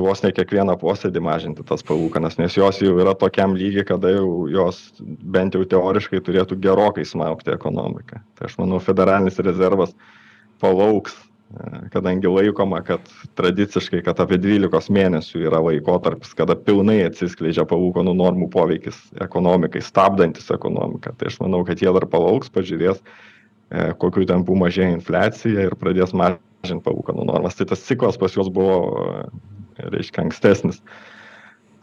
vos 0.00 0.22
ne 0.24 0.30
kiekvieną 0.32 0.78
posėdį 0.80 1.24
mažinti 1.24 1.66
tas 1.68 1.84
palūkanas, 1.84 2.38
nes 2.40 2.56
jos 2.56 2.80
jau 2.80 2.94
yra 3.02 3.12
tokiam 3.18 3.56
lygiai, 3.58 3.84
kada 3.90 4.14
jau 4.14 4.46
jos 4.48 4.80
bent 5.02 5.58
jau 5.58 5.66
teoriškai 5.74 6.22
turėtų 6.24 6.56
gerokai 6.62 7.04
smaukti 7.04 7.52
ekonomiką. 7.52 8.22
Tai 8.38 8.48
aš 8.48 8.56
manau, 8.62 8.80
federalinis 8.80 9.42
rezervas 9.44 9.92
palauks 10.62 11.18
kadangi 11.92 12.30
laikoma 12.30 12.80
kad 12.86 13.04
tradiciškai 13.38 14.02
kad 14.06 14.20
apie 14.22 14.38
dvylikos 14.40 14.88
mėnesių 14.92 15.42
yra 15.48 15.60
laikotarpis 15.64 16.32
kada 16.38 16.56
pilnai 16.56 17.02
atsiskleidžia 17.06 17.66
palūkanų 17.68 18.14
normų 18.18 18.48
poveikis 18.52 18.98
ekonomikai 19.20 19.82
stabdantis 19.84 20.48
ekonomiką 20.54 21.14
tai 21.18 21.28
aš 21.30 21.40
manau 21.42 21.62
kad 21.68 21.82
jie 21.82 21.92
dar 21.92 22.06
palauks 22.08 22.52
pažiūrės 22.54 23.02
e, 23.02 23.92
kokiu 24.00 24.26
tempu 24.28 24.56
mažėja 24.58 24.96
infliacija 24.96 25.68
ir 25.68 25.76
pradės 25.80 26.14
mažinti 26.16 26.84
palūkanų 26.84 27.26
normas. 27.26 27.56
Tai 27.58 27.66
tas 27.72 27.82
ciklas 27.86 28.18
pas 28.20 28.36
juos 28.36 28.50
buvo, 28.52 28.76
e, 29.76 29.88
reiškia, 29.92 30.26
ankstesnis. 30.26 30.82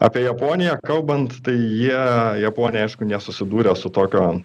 Apie 0.00 0.22
Japoniją 0.24 0.78
kalbant, 0.86 1.34
tai 1.44 1.58
jie, 1.58 2.00
Japonija, 2.40 2.86
aišku, 2.88 3.04
nesusidūrė 3.04 3.74
su 3.76 3.90
tokio 3.92 4.40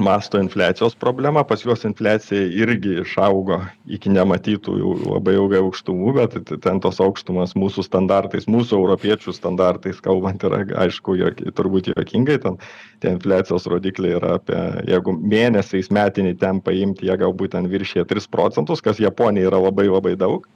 masto 0.00 0.38
infliacijos 0.40 0.94
problema. 0.94 1.44
Pas 1.44 1.62
juos 1.64 1.84
infliacija 1.84 2.42
irgi 2.62 2.96
išaugo 3.02 3.60
iki 3.86 4.10
nematytų 4.12 4.76
jau 4.80 4.94
labai 5.04 5.36
ilgai 5.36 5.60
aukštumų 5.62 6.14
bet 6.16 6.36
ten 6.64 6.80
tos 6.82 7.00
aukštumos 7.04 7.54
mūsų 7.58 7.84
standartais 7.86 8.48
mūsų 8.50 8.78
europiečių 8.80 9.34
standartais 9.36 10.02
kalbant 10.04 10.44
yra 10.48 10.62
aišku 10.84 11.16
jog 11.20 11.40
turbūt 11.56 11.92
juokingai. 11.92 12.40
Ten 12.42 12.58
tie 13.00 13.14
infliacijos 13.14 13.68
rodikliai 13.70 14.18
yra 14.18 14.36
apie 14.40 14.58
jeigu 14.90 15.16
mėnesiais 15.20 15.92
metinį 15.94 16.36
tempą 16.42 16.74
imti 16.74 17.08
jie 17.08 17.16
galbūt 17.20 17.56
ten 17.56 17.70
viršija 17.70 18.08
tris 18.10 18.28
procentus 18.28 18.82
kas 18.84 19.00
japonijai 19.00 19.48
yra 19.52 19.62
labai 19.68 19.88
labai 19.90 20.16
daug. 20.18 20.48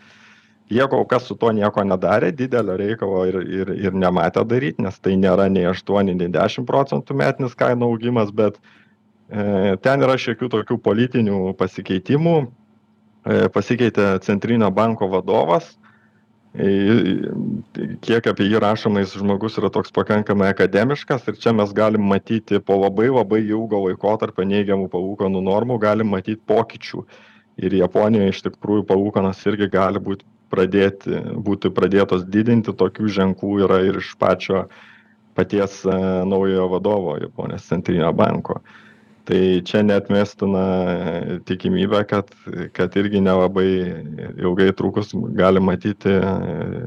Jie 0.72 0.84
kol 0.88 1.04
kas 1.04 1.26
su 1.28 1.34
tuo 1.36 1.50
nieko 1.52 1.82
nedarė 1.84 2.30
didelio 2.32 2.78
reikalo 2.80 3.26
ir 3.28 3.42
ir 3.44 3.74
ir 3.76 3.92
nematė 3.92 4.46
daryt 4.48 4.80
nes 4.80 4.96
tai 4.98 5.18
nėra 5.20 5.50
nei 5.52 5.68
aštuoni 5.68 6.16
nei 6.16 6.32
dešim 6.32 6.64
procentų 6.64 7.16
metinis 7.20 7.58
kainų 7.58 7.92
augimas 7.92 8.32
bet 8.32 8.56
E, 8.56 8.82
ten 9.82 10.04
yra 10.06 10.14
šiokių 10.20 10.50
tokių 10.52 10.78
politinių 10.84 11.38
pasikeitimų. 11.58 12.36
E, 13.24 13.48
pasikeitė 13.48 14.18
Centrinio 14.24 14.68
banko 14.74 15.08
vadovas. 15.08 15.70
E, 16.54 16.66
kiek 18.04 18.26
apie 18.30 18.46
jį 18.50 18.60
rašomais 18.62 19.14
žmogus 19.16 19.56
yra 19.58 19.70
toks 19.72 19.94
pakankamai 19.96 20.50
akademiškas 20.52 21.24
ir 21.32 21.38
čia 21.40 21.54
mes 21.56 21.72
galim 21.74 22.04
matyti 22.10 22.60
po 22.60 22.76
labai 22.82 23.08
labai 23.08 23.40
ilgo 23.46 23.80
laikotarpio 23.86 24.44
neigiamų 24.50 24.90
palūkanų 24.92 25.42
normų, 25.48 25.80
galim 25.80 26.12
matyti 26.12 26.42
pokyčių. 26.52 27.06
Ir 27.64 27.78
Japonijoje 27.80 28.34
iš 28.34 28.44
tikrųjų 28.50 28.84
palūkanas 28.92 29.40
irgi 29.48 29.70
gali 29.72 30.02
būti, 30.04 30.26
pradėti, 30.52 31.16
būti 31.48 31.72
pradėtos 31.72 32.26
didinti, 32.28 32.76
tokių 32.76 33.08
ženklų 33.18 33.56
yra 33.64 33.80
ir 33.88 34.02
iš 34.02 34.12
pačio 34.20 34.66
paties 35.34 35.80
naujojo 35.86 36.66
vadovo 36.76 37.16
Japonijos 37.22 37.70
centrinio 37.70 38.10
banko. 38.14 38.58
Uh, 38.58 38.83
tai 39.28 39.40
čia 39.64 39.80
neatmestina 39.86 40.62
tikimybė 41.48 42.02
kad 42.08 42.30
kad 42.76 42.96
irgi 43.00 43.22
nelabai 43.24 43.68
ilgai 44.36 44.70
trukus 44.76 45.14
galim 45.36 45.68
matyti 45.70 46.12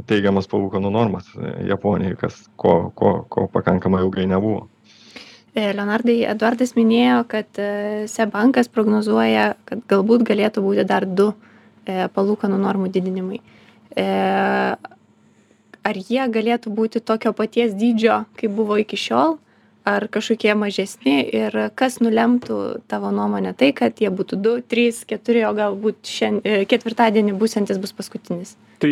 teigiamas 0.10 0.50
palūkanų 0.52 0.92
normas 0.94 1.30
japonijoj 1.68 2.18
kas 2.22 2.44
ko 2.56 2.92
ko 2.96 3.14
ko 3.30 3.48
pakankamai 3.54 4.04
ilgai 4.06 4.28
nebuvo 4.30 4.68
e, 5.58 5.72
Leonardai, 5.74 6.20
Eduardas 6.30 6.76
minėjo, 6.78 7.24
kad 7.32 7.58
e, 7.58 8.06
SE 8.12 8.28
bankas 8.30 8.70
prognozuoja, 8.70 9.56
kad 9.66 9.82
galbūt 9.90 10.28
galėtų 10.28 10.62
būti 10.62 10.86
dar 10.86 11.08
du 11.10 11.32
e, 11.32 12.06
palūkanų 12.14 12.62
normų 12.62 12.92
didinimai. 12.94 13.42
Ar 15.88 15.98
jie 15.98 16.22
galėtų 16.30 16.70
būti 16.78 17.02
tokio 17.02 17.32
paties 17.34 17.72
dydžio, 17.74 18.20
kaip 18.38 18.52
buvo 18.54 18.78
iki 18.78 19.00
šiol, 19.00 19.40
ar 19.88 20.08
kažkokie 20.12 20.54
mažesni 20.60 21.20
ir 21.40 21.56
kas 21.80 22.00
nulemtų 22.04 22.60
tavo 22.92 23.12
nuomone 23.16 23.54
tai 23.58 23.72
kad 23.78 24.02
jie 24.02 24.12
būtų 24.14 24.40
du 24.44 24.56
trys 24.62 25.04
keturi 25.08 25.46
o 25.48 25.54
galbūt 25.58 26.10
šian 26.12 26.42
e, 26.44 26.64
ketvirtadienį 26.70 27.38
būsiantis 27.40 27.80
bus 27.82 27.96
paskutinis? 27.96 28.56
Tai 28.84 28.92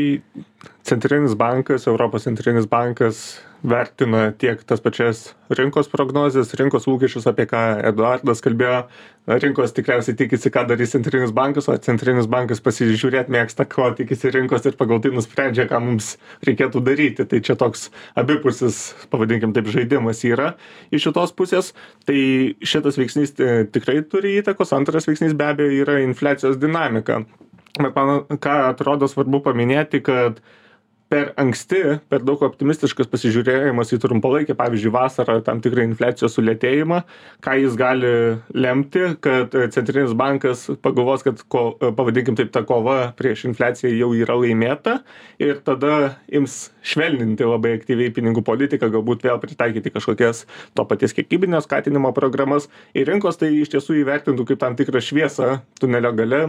centrinis 0.87 1.35
bankas 1.37 1.87
europos 1.91 2.25
centrinis 2.25 2.69
bankas 2.69 3.25
vertina 3.65 4.29
tiek 4.37 4.61
tas 4.67 4.81
pačias 4.81 5.33
rinkos 5.57 5.89
prognozes 5.89 6.53
rinkos 6.59 6.85
lūkesčius 6.89 7.25
apie 7.29 7.47
ką 7.49 7.61
eduardas 7.89 8.43
kalbėjo. 8.45 8.85
Rinkos 9.25 9.73
tikriausiai 9.73 10.13
tikisi 10.19 10.51
ką 10.53 10.67
darys 10.69 10.93
centrinis 10.93 11.31
bankas 11.33 11.65
o 11.71 11.75
centrinis 11.81 12.27
bankas 12.29 12.61
pasižiūrėt 12.61 13.31
mėgsta 13.33 13.65
ko 13.69 13.87
tikisi 13.97 14.29
rinkos 14.35 14.67
ir 14.69 14.77
pagal 14.77 15.01
tai 15.01 15.11
nusprendžia 15.15 15.65
ką 15.69 15.79
mums 15.81 16.11
reikėtų 16.45 16.83
daryti. 16.85 17.25
Tai 17.25 17.39
čia 17.47 17.55
toks 17.57 17.87
abipusis 18.21 18.83
pavadinkim 19.09 19.55
taip 19.55 19.71
žaidimas 19.73 20.21
yra 20.29 20.51
iš 20.93 21.07
šitos 21.07 21.33
pusės. 21.33 21.71
Tai 22.05 22.19
šitas 22.61 23.01
veiksnys 23.01 23.33
e, 23.41 23.55
tikrai 23.65 24.03
turi 24.05 24.35
įtakos. 24.43 24.75
Antras 24.77 25.09
veiksnys 25.09 25.33
be 25.33 25.49
abejo 25.49 25.81
yra 25.81 25.97
infliacijos 26.05 26.61
dinamika. 26.61 27.23
Bet 27.81 27.97
man 27.97 28.29
ką 28.29 28.59
atrodo 28.69 29.09
svarbu 29.09 29.41
paminėti 29.49 30.05
kad 30.05 30.37
per 31.11 31.31
anksti 31.41 31.81
per 32.09 32.23
daug 32.25 32.41
optimistiškas 32.47 33.09
pasižiūrėjimas 33.11 33.93
į 33.93 33.99
trumpalaikę 34.03 34.55
pavyzdžiui 34.57 34.93
vasarą 34.95 35.37
tam 35.45 35.61
tikrą 35.63 35.85
infliacijos 35.85 36.37
sulėtėjimą 36.37 37.01
ką 37.45 37.57
jis 37.61 37.77
gali 37.79 38.13
lemti 38.57 39.11
kad 39.23 39.53
centrinis 39.75 40.15
bankas 40.17 40.65
pagalvos 40.81 41.25
kad 41.27 41.43
ko 41.51 41.65
pavadinkim 41.79 42.37
taip 42.39 42.51
ta 42.55 42.65
kova 42.67 43.11
prieš 43.19 43.45
infliaciją 43.51 43.93
jau 43.93 44.11
yra 44.17 44.37
laimėta 44.41 44.99
ir 45.41 45.61
tada 45.65 46.15
ims 46.33 46.69
švelninti 46.85 47.47
labai 47.47 47.75
aktyviai 47.79 48.13
pinigų 48.15 48.43
politiką 48.45 48.89
galbūt 48.93 49.25
vėl 49.25 49.41
pritaikyti 49.41 49.93
kažkokias 49.93 50.45
to 50.77 50.85
paties 50.89 51.15
kiekybinio 51.17 51.61
skatinimo 51.65 52.13
programas. 52.17 52.69
Ir 52.97 53.09
rinkos 53.09 53.41
tai 53.41 53.51
iš 53.57 53.73
tiesų 53.73 54.01
įvertintų 54.03 54.47
kaip 54.51 54.61
tam 54.61 54.77
tikrą 54.79 55.01
šviesą 55.03 55.59
tunelio 55.81 56.13
gale 56.17 56.41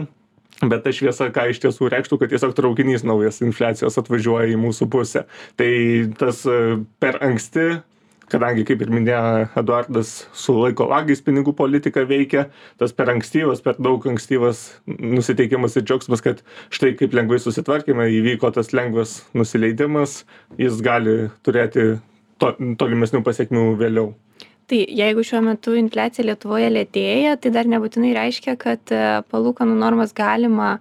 bet 0.61 0.85
ta 0.85 0.93
šviesa 0.95 1.29
ką 1.33 1.49
iš 1.51 1.61
tiesų 1.65 1.91
reikštų 1.93 2.21
kad 2.21 2.33
tiesiog 2.33 2.55
traukinys 2.57 3.05
naujas 3.05 3.43
infliacijos 3.45 3.99
atvažiuoja 4.01 4.49
į 4.53 4.57
mūsų 4.61 4.89
pusę. 4.93 5.27
Tai 5.59 5.69
tas 6.17 6.43
e, 6.49 6.79
per 7.01 7.21
anksti 7.25 7.77
kadangi 8.31 8.65
kaip 8.67 8.81
ir 8.83 8.91
minėjo 8.91 9.47
eduardas 9.59 10.11
su 10.35 10.55
laiko 10.57 10.87
lagais 10.91 11.21
pinigų 11.23 11.53
politika 11.57 12.03
veikia 12.07 12.47
tas 12.81 12.93
per 12.95 13.11
ankstyvas 13.13 13.63
per 13.63 13.79
daug 13.79 14.03
ankstyvas 14.11 14.65
nusiteikimas 14.87 15.77
ir 15.79 15.87
džiaugsmas 15.87 16.23
kad 16.25 16.43
štai 16.73 16.93
kaip 16.99 17.15
lengvai 17.15 17.39
susitvarkėme 17.43 18.09
įvyko 18.19 18.51
tas 18.55 18.73
lengvas 18.75 19.21
nusileidimas 19.37 20.21
jis 20.59 20.83
gali 20.83 21.17
turėti 21.47 21.93
to 22.41 22.53
tolimesnių 22.81 23.23
pasekmių 23.25 23.69
vėliau 23.79 24.11
tai 24.67 24.83
jeigu 24.99 25.23
šiuo 25.23 25.41
metu 25.45 25.75
infliacija 25.79 26.25
lietuvoje 26.27 26.69
lėtėja 26.73 27.37
tai 27.41 27.51
dar 27.55 27.69
nebūtinai 27.71 28.13
reiškia 28.17 28.57
kad 28.59 28.91
e, 28.91 29.03
palūkanų 29.31 29.77
normas 29.79 30.13
galima 30.17 30.77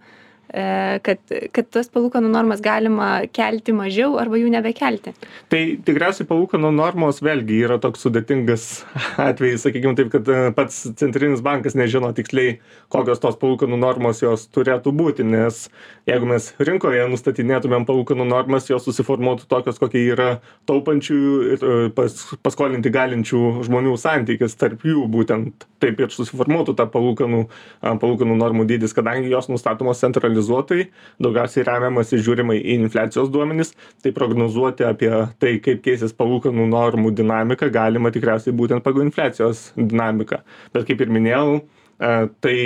kad, 0.47 1.35
kad 1.53 1.69
tas 1.75 1.89
palūkanų 1.93 2.31
normas 2.31 2.63
galima 2.65 3.09
kelti 3.35 3.75
mažiau 3.77 4.17
arba 4.21 4.39
jų 4.39 4.51
nebekelti? 4.55 5.13
Tai 5.53 5.61
tikriausiai 5.87 6.29
palūkanų 6.29 6.71
normos 6.75 7.21
vėlgi 7.25 7.59
yra 7.67 7.79
toks 7.83 8.05
sudėtingas 8.07 8.67
atvejis, 9.29 9.65
sakykime 9.67 9.97
taip, 9.99 10.11
kad 10.15 10.31
e, 10.31 10.39
pats 10.57 10.85
centrinis 11.01 11.43
bankas 11.45 11.77
nežino 11.79 12.13
tiksliai, 12.17 12.57
kokios 12.93 13.23
tos 13.23 13.39
palūkanų 13.41 13.79
normos 13.83 14.23
jos 14.23 14.47
turėtų 14.55 14.95
būti, 14.97 15.27
nes 15.27 15.67
jeigu 16.09 16.31
mes 16.31 16.53
rinkoje 16.63 17.05
nustatinėtumėm 17.13 17.87
palūkanų 17.89 18.29
normas, 18.31 18.71
jos 18.71 18.87
susiformuotų 18.87 19.49
tokios, 19.51 19.81
kokie 19.83 20.05
yra 20.07 20.31
taupančių 20.71 21.21
ir 21.57 21.67
e, 21.67 21.77
pas, 21.97 22.17
paskolinti 22.47 22.93
galinčių 22.95 23.43
žmonių 23.67 23.97
santykis 24.01 24.57
tarp 24.61 24.87
jų, 24.87 25.07
būtent 25.11 25.67
taip 25.83 26.01
ir 26.01 26.13
susiformuotų 26.15 26.77
ta 26.79 26.87
palūkanų, 26.89 27.43
palūkanų 27.83 28.39
normų 28.41 28.65
dydis, 28.71 28.95
kadangi 28.97 29.29
jos 29.29 29.51
nustatomos 29.53 30.01
centralizuotai 30.01 30.36
centralizuotai 30.37 30.87
daugiausiai 31.23 31.65
remiamasi 31.67 32.21
žiūrima 32.21 32.57
į 32.57 32.77
infliacijos 32.81 33.31
duomenis 33.33 33.73
tai 34.03 34.13
prognozuoti 34.13 34.85
apie 34.85 35.11
tai 35.41 35.59
kaip 35.61 35.83
keisis 35.85 36.15
palūkanų 36.17 36.69
normų 36.71 37.15
dinamika 37.17 37.69
galima 37.69 38.11
tikriausiai 38.11 38.55
būtent 38.55 38.85
pagal 38.85 39.07
infliacijos 39.07 39.73
dinamiką. 39.77 40.43
Bet 40.73 40.87
kaip 40.87 41.01
ir 41.01 41.11
minėjau 41.11 41.61
e, 41.61 42.29
tai 42.41 42.57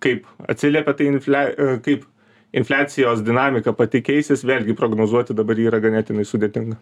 kaip 0.00 0.26
atsiliepia 0.48 0.94
tai 0.94 1.10
inflia 1.10 1.48
e, 1.50 1.78
kaip 1.84 2.06
infliacijos 2.52 3.22
dinamika 3.22 3.72
pati 3.72 4.02
keisis 4.02 4.44
vėlgi 4.44 4.76
prognozuoti 4.76 5.36
dabar 5.36 5.58
yra 5.58 5.80
ganėtinai 5.80 6.24
sudėtinga. 6.24 6.78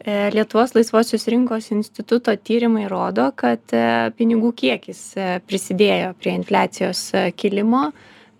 E, 0.00 0.30
Lietuvos 0.32 0.74
laisvosios 0.76 1.26
rinkos 1.28 1.72
instituto 1.74 2.32
tyrimai 2.36 2.86
rodo, 2.88 3.30
kad 3.36 3.74
pinigų 4.16 4.54
kiekis 4.56 5.02
prisidėjo 5.48 6.14
prie 6.20 6.36
infliacijos 6.38 7.10
kilimo 7.36 7.90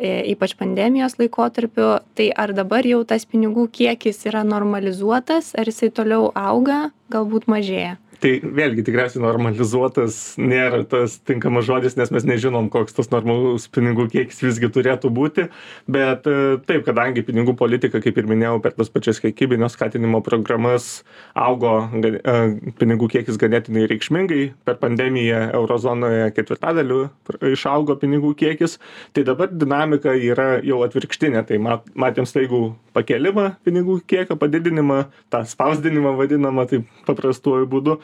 ypač 0.00 0.54
pandemijos 0.56 1.18
laikotarpiu 1.20 2.00
tai 2.16 2.30
ar 2.36 2.54
dabar 2.56 2.86
jau 2.88 3.02
tas 3.04 3.26
pinigų 3.28 3.66
kiekis 3.76 4.24
yra 4.30 4.42
normalizuotas 4.48 5.52
ar 5.60 5.68
jisai 5.68 5.90
toliau 6.00 6.30
auga 6.34 6.86
galbūt 7.12 7.48
mažėja 7.52 7.98
tai 8.20 8.32
vėlgi 8.44 8.84
tikriausiai 8.86 9.22
normalizuotas 9.24 10.18
nėra 10.40 10.82
tas 10.88 11.16
tinkamas 11.26 11.66
žodis 11.68 11.96
nes 11.98 12.12
mes 12.14 12.26
nežinom 12.28 12.68
koks 12.72 12.96
tas 12.96 13.10
normalus 13.12 13.66
pinigų 13.72 14.08
kiekis 14.12 14.42
visgi 14.44 14.70
turėtų 14.72 15.10
būti. 15.14 15.46
Bet 15.90 16.28
e, 16.30 16.58
taip 16.68 16.84
kadangi 16.88 17.24
pinigų 17.26 17.56
politika 17.58 18.02
kaip 18.02 18.20
ir 18.20 18.28
minėjau 18.30 18.60
per 18.64 18.76
tas 18.76 18.92
pačias 18.92 19.20
kiekybinio 19.24 19.70
skatinimo 19.72 20.22
programas 20.26 20.90
augo 21.34 21.74
e, 21.96 22.36
pinigų 22.80 23.10
kiekis 23.16 23.40
ganėtinai 23.40 23.86
reikšmingai 23.90 24.42
per 24.68 24.78
pandemiją 24.82 25.46
euro 25.58 25.80
zonoje 25.80 26.30
ketvirtadaliu 26.36 27.06
išaugo 27.52 27.96
pinigų 28.00 28.34
kiekis 28.38 28.78
tai 29.16 29.24
dabar 29.28 29.50
dinamika 29.52 30.14
yra 30.14 30.52
jau 30.66 30.82
atvirkštinė. 30.86 31.44
Tai 31.48 31.60
mat 31.64 31.88
matėm 31.98 32.28
staigų 32.28 32.62
pakėlimą 32.96 33.46
pinigų 33.64 34.00
kiekio 34.10 34.36
padidinimą 34.40 35.04
tą 35.32 35.42
spausdinimą 35.48 36.14
vadinamą 36.18 36.66
taip 36.70 36.88
paprastuoju 37.06 37.68
būdu 37.70 37.98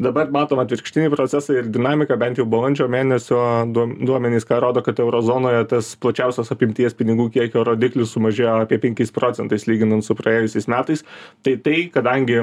dabar 0.00 0.30
matom 0.32 0.62
atvirkštinį 0.62 1.10
procesą 1.12 1.58
ir 1.58 1.68
dinamiką 1.72 2.16
bent 2.20 2.40
jau 2.40 2.46
balandžio 2.48 2.86
mėnesio 2.90 3.40
duom 3.74 3.98
duomenys 4.08 4.48
ką 4.48 4.60
rodo 4.64 4.82
kad 4.86 5.00
euro 5.02 5.20
zonoje 5.24 5.60
tas 5.72 5.92
plačiausios 6.00 6.52
apimties 6.54 6.96
pinigų 6.96 7.28
kiekio 7.36 7.64
rodiklis 7.68 8.14
sumažėjo 8.14 8.56
apie 8.64 8.80
penkiais 8.80 9.12
procentais 9.14 9.68
lyginant 9.68 10.06
su 10.06 10.16
praėjusiais 10.16 10.70
metais. 10.72 11.04
Tai 11.44 11.58
tai 11.64 11.84
kadangi 11.92 12.40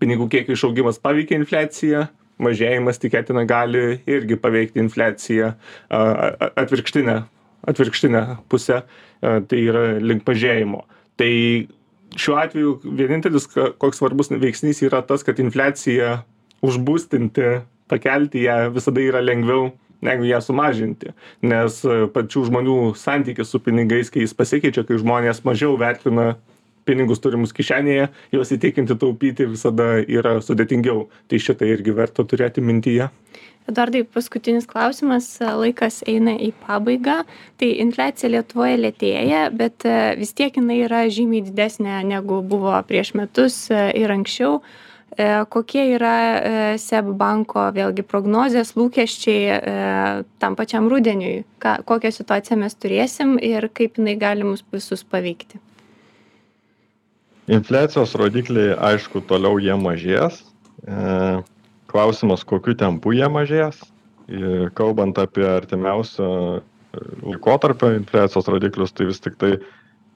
pinigų 0.00 0.30
kiekio 0.32 0.56
išaugimas 0.56 1.00
paveikė 1.02 1.36
infliaciją 1.42 2.06
mažėjimas 2.42 2.98
tikėtina 3.02 3.44
gali 3.48 4.00
irgi 4.08 4.38
paveikti 4.40 4.82
infliaciją 4.82 5.52
atvirkštinę 5.92 7.20
atvirkštinę 7.68 8.22
pusę 8.50 8.82
tai 9.20 9.60
yra 9.60 9.84
link 10.02 10.24
mažėjimo. 10.26 10.82
Tai 11.20 11.32
šiuo 12.16 12.38
atveju 12.40 12.78
vienintelis 12.84 13.48
koks 13.52 14.00
svarbus 14.00 14.30
veiksnys 14.30 14.82
yra 14.86 15.02
tas 15.06 15.24
kad 15.26 15.38
infliacija 15.40 16.22
užbustinti 16.62 17.62
pakelti 17.90 18.46
ją 18.46 18.70
visada 18.74 19.02
yra 19.02 19.20
lengviau 19.24 19.70
negu 20.02 20.26
ją 20.26 20.40
sumažinti. 20.42 21.12
Nes 21.46 21.80
pačių 22.14 22.46
žmonių 22.48 22.78
santykis 22.98 23.52
su 23.52 23.60
pinigais 23.62 24.10
kai 24.10 24.24
jis 24.24 24.34
pasikeičia 24.34 24.84
kai 24.88 24.98
žmonės 24.98 25.44
mažiau 25.46 25.76
vertina 25.78 26.34
pinigus 26.88 27.22
turimus 27.22 27.54
kišenėje 27.56 28.08
juos 28.34 28.52
įtikinti 28.54 28.98
taupyti 28.98 29.48
visada 29.50 29.94
yra 30.02 30.38
sudėtingiau 30.44 31.08
tai 31.30 31.40
šitą 31.42 31.68
irgi 31.70 31.96
verta 31.96 32.26
turėti 32.28 32.64
mintyje 32.64 33.10
Eduardai, 33.70 34.00
paskutinis 34.02 34.64
klausimas, 34.66 35.26
laikas 35.38 36.00
eina 36.10 36.32
į 36.34 36.48
pabaigą. 36.64 37.20
Tai 37.62 37.68
infliacija 37.84 38.32
Lietuvoje 38.32 38.80
lėtėja, 38.80 39.44
bet 39.54 39.86
vis 40.18 40.34
tiek 40.34 40.58
jinai 40.58 40.80
yra 40.82 41.04
žymiai 41.06 41.44
didesnė 41.46 42.00
negu 42.08 42.40
buvo 42.42 42.74
prieš 42.88 43.12
metus 43.14 43.68
ir 43.70 44.10
anksčiau. 44.16 44.58
E, 45.12 45.44
kokie 45.48 45.82
yra 45.92 46.16
e, 46.16 46.52
SEB 46.80 47.10
banko 47.20 47.66
vėlgi 47.76 48.04
prognozės, 48.08 48.72
lūkesčiai 48.78 49.42
e, 49.52 49.74
tam 50.40 50.56
pačiam 50.56 50.88
rudeniui, 50.88 51.42
Ką, 51.60 51.76
kokią 51.86 52.10
situaciją 52.16 52.56
mes 52.62 52.74
turėsim 52.80 53.36
ir 53.36 53.68
kaip 53.76 54.00
jinai 54.00 54.16
gali 54.18 54.46
mus 54.48 54.64
visus 54.72 55.04
paveikti? 55.04 55.60
Infliacijos 57.50 58.14
rodikliai, 58.18 58.76
aišku, 58.92 59.24
toliau 59.26 59.58
jie 59.58 59.74
mažės. 59.74 60.42
Klausimas, 61.90 62.44
kokiu 62.46 62.76
tempu 62.78 63.16
jie 63.16 63.26
mažės. 63.32 63.80
Kalbant 64.78 65.18
apie 65.18 65.44
artimiausio 65.48 66.28
laikotarpio 67.24 67.90
infliacijos 67.96 68.46
rodiklius, 68.52 68.94
tai 68.94 69.08
vis 69.10 69.18
tik 69.24 69.34
tai 69.42 69.56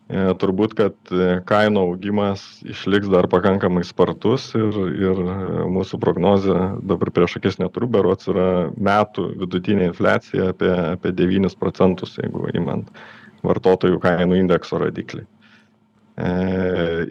E, 0.06 0.18
turbūt, 0.38 0.74
kad 0.78 0.94
e, 1.10 1.40
kainų 1.48 1.80
augimas 1.82 2.42
išliks 2.62 3.08
dar 3.10 3.26
pakankamai 3.26 3.82
spartus 3.82 4.52
ir, 4.54 4.76
ir 4.94 5.18
e, 5.18 5.32
mūsų 5.74 5.98
prognozė 5.98 6.54
dabar 6.86 7.10
prieš 7.16 7.40
akis 7.40 7.58
neturiu, 7.58 7.88
berots 7.90 8.30
yra 8.30 8.68
metų 8.78 9.32
vidutinė 9.40 9.88
infliacija 9.90 10.52
apie, 10.52 10.70
apie 10.92 11.10
9 11.10 11.58
procentus, 11.58 12.14
jeigu 12.22 12.46
įmant 12.54 12.92
vartotojų 13.42 13.98
kainų 14.04 14.38
indekso 14.44 14.78
radiklį. 14.78 15.24
E, 16.16 16.28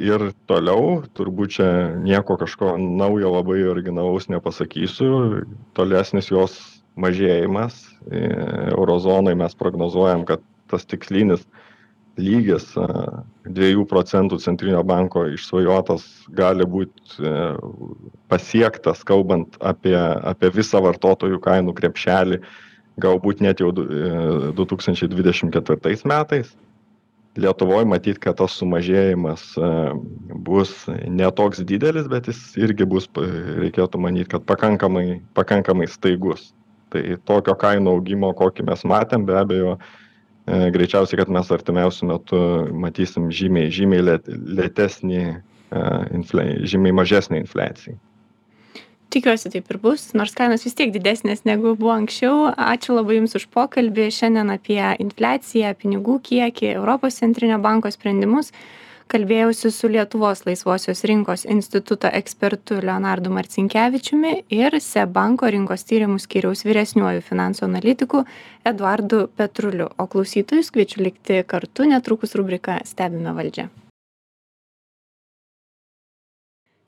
ir 0.01 0.31
toliau, 0.49 1.03
turbūt 1.13 1.59
čia 1.59 1.67
nieko 2.01 2.39
kažko 2.41 2.73
naujo 2.81 3.35
labai 3.35 3.59
originalaus 3.69 4.25
nepasakysiu, 4.33 5.43
tolesnis 5.77 6.31
jos 6.33 6.55
mažėjimas, 6.97 7.83
e, 8.09 8.23
eurozonai 8.73 9.35
mes 9.37 9.53
prognozuojam, 9.59 10.25
kad 10.25 10.41
tas 10.71 10.89
tikslinis 10.89 11.45
lygis 12.17 12.73
dviejų 13.45 13.85
procentų 13.91 14.39
centrinio 14.41 14.81
banko 14.87 15.25
išsvajotas 15.35 16.05
gali 16.35 16.65
būt 16.65 17.17
e, 17.19 17.33
pasiektas, 18.31 19.03
kalbant 19.07 19.57
apie, 19.59 19.97
apie 19.97 20.49
visą 20.55 20.81
vartotojų 20.85 21.39
kainų 21.43 21.73
krepšelį, 21.77 22.39
galbūt 23.03 23.41
net 23.43 23.59
jau 23.61 23.71
2024 23.75 25.91
e, 25.91 25.97
metais. 26.07 26.47
Lietuvoje 27.35 27.87
matyt, 27.89 28.19
kad 28.23 28.37
tas 28.39 28.53
sumažėjimas 28.59 29.43
e, 29.59 29.71
bus 30.47 30.71
netoks 30.87 31.59
didelis, 31.67 32.07
bet 32.11 32.29
jis 32.31 32.39
irgi 32.61 32.87
bus, 32.87 33.09
reikėtų 33.15 33.99
manyti, 33.99 34.29
kad 34.37 34.45
pakankamai, 34.47 35.19
pakankamai 35.35 35.89
staigus. 35.91 36.53
Tai 36.93 37.01
tokio 37.27 37.57
kainų 37.59 37.97
augimo, 37.97 38.31
kokį 38.37 38.69
mes 38.69 38.85
matėm, 38.87 39.25
be 39.27 39.35
abejo, 39.35 39.75
E, 40.45 40.69
greičiausiai, 40.69 41.17
kad 41.17 41.29
mes 41.33 41.47
artimiausiu 41.49 42.07
metu 42.11 42.39
matysim 42.77 43.31
žymiai, 43.33 43.71
žymiai 43.73 44.03
lėtesnį, 44.59 45.21
e, 45.73 45.85
žymiai 46.69 46.93
mažesnį 46.99 47.41
infliaciją. 47.41 47.97
Tikiuosi 49.15 49.47
taip 49.47 49.69
ir 49.71 49.78
bus, 49.80 50.10
nors 50.12 50.34
kainos 50.36 50.65
vis 50.67 50.73
tiek 50.75 50.89
didesnės 50.91 51.45
negu 51.47 51.69
buvo 51.80 51.93
anksčiau. 51.93 52.49
Ačiū 52.51 52.97
labai 52.97 53.15
Jums 53.15 53.38
už 53.39 53.45
pokalbį. 53.54 54.10
Šiandien 54.12 54.51
apie 54.51 54.82
infliaciją, 54.99 55.69
pinigų 55.80 56.17
kiekį, 56.25 56.73
Europos 56.73 57.21
centrinio 57.21 57.56
banko 57.63 57.88
sprendimus. 57.95 58.51
Kalbėjausi 59.08 59.71
su 59.71 59.88
lietuvos 59.93 60.43
laisvosios 60.49 61.06
rinkos 61.08 61.45
instituto 61.56 62.12
ekspertu 62.19 62.82
leonardu 62.84 63.32
marcinkevičiumi 63.38 64.34
ir 64.60 64.75
seb 64.84 65.15
banko 65.15 65.47
rinkos 65.56 65.88
tyrimų 65.88 66.19
skyriaus 66.25 66.65
vyresniuoju 66.67 67.23
finansų 67.23 67.69
analitiku 67.69 68.25
eduardu 68.67 69.30
petruliu. 69.39 69.88
O 69.95 70.12
klausytojus 70.12 70.75
kviečiu 70.75 71.08
likti 71.08 71.39
kartu. 71.47 71.88
Netrukus 71.88 72.36
rubrika 72.36 72.82
stebime 72.84 73.32
valdžią 73.39 73.71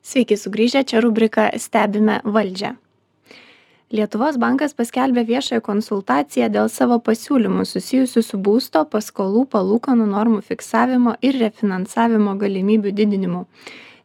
sveiki 0.08 0.36
sugrįžę 0.40 0.84
čia 0.88 1.02
rubrika 1.04 1.50
stebime 1.60 2.20
valdžią. 2.24 2.76
Lietuvos 3.88 4.36
bankas 4.36 4.74
paskelbė 4.76 5.22
viešąją 5.24 5.62
konsultaciją 5.64 6.50
dėl 6.52 6.66
savo 6.68 6.98
pasiūlymų 7.00 7.64
susijusių 7.64 8.22
su 8.24 8.40
būsto 8.48 8.82
paskolų 8.94 9.46
palūkanų 9.54 10.08
normų 10.10 10.42
fiksavimo 10.48 11.14
ir 11.24 11.38
refinansavimo 11.40 12.34
galimybių 12.42 12.92
didinimu. 12.98 13.46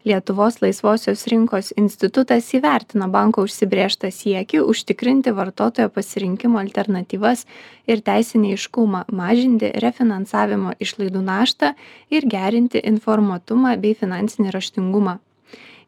Lietuvos 0.08 0.62
laisvosios 0.64 1.26
rinkos 1.32 1.74
institutas 1.80 2.48
įvertino 2.56 3.10
banko 3.12 3.44
užsibrėžtą 3.48 4.12
siekį 4.12 4.64
užtikrinti 4.72 5.36
vartotojo 5.36 5.92
pasirinkimo 5.96 6.60
alternatyvas 6.64 7.44
ir 7.88 8.04
teisinį 8.08 8.56
aiškumą 8.56 9.06
mažinti 9.20 9.72
refinansavimo 9.84 10.76
išlaidų 10.80 11.28
naštą 11.28 11.76
ir 12.12 12.32
gerinti 12.38 12.84
informuotumą 12.94 13.76
bei 13.84 13.96
finansinį 14.00 14.56
raštingumą 14.60 15.20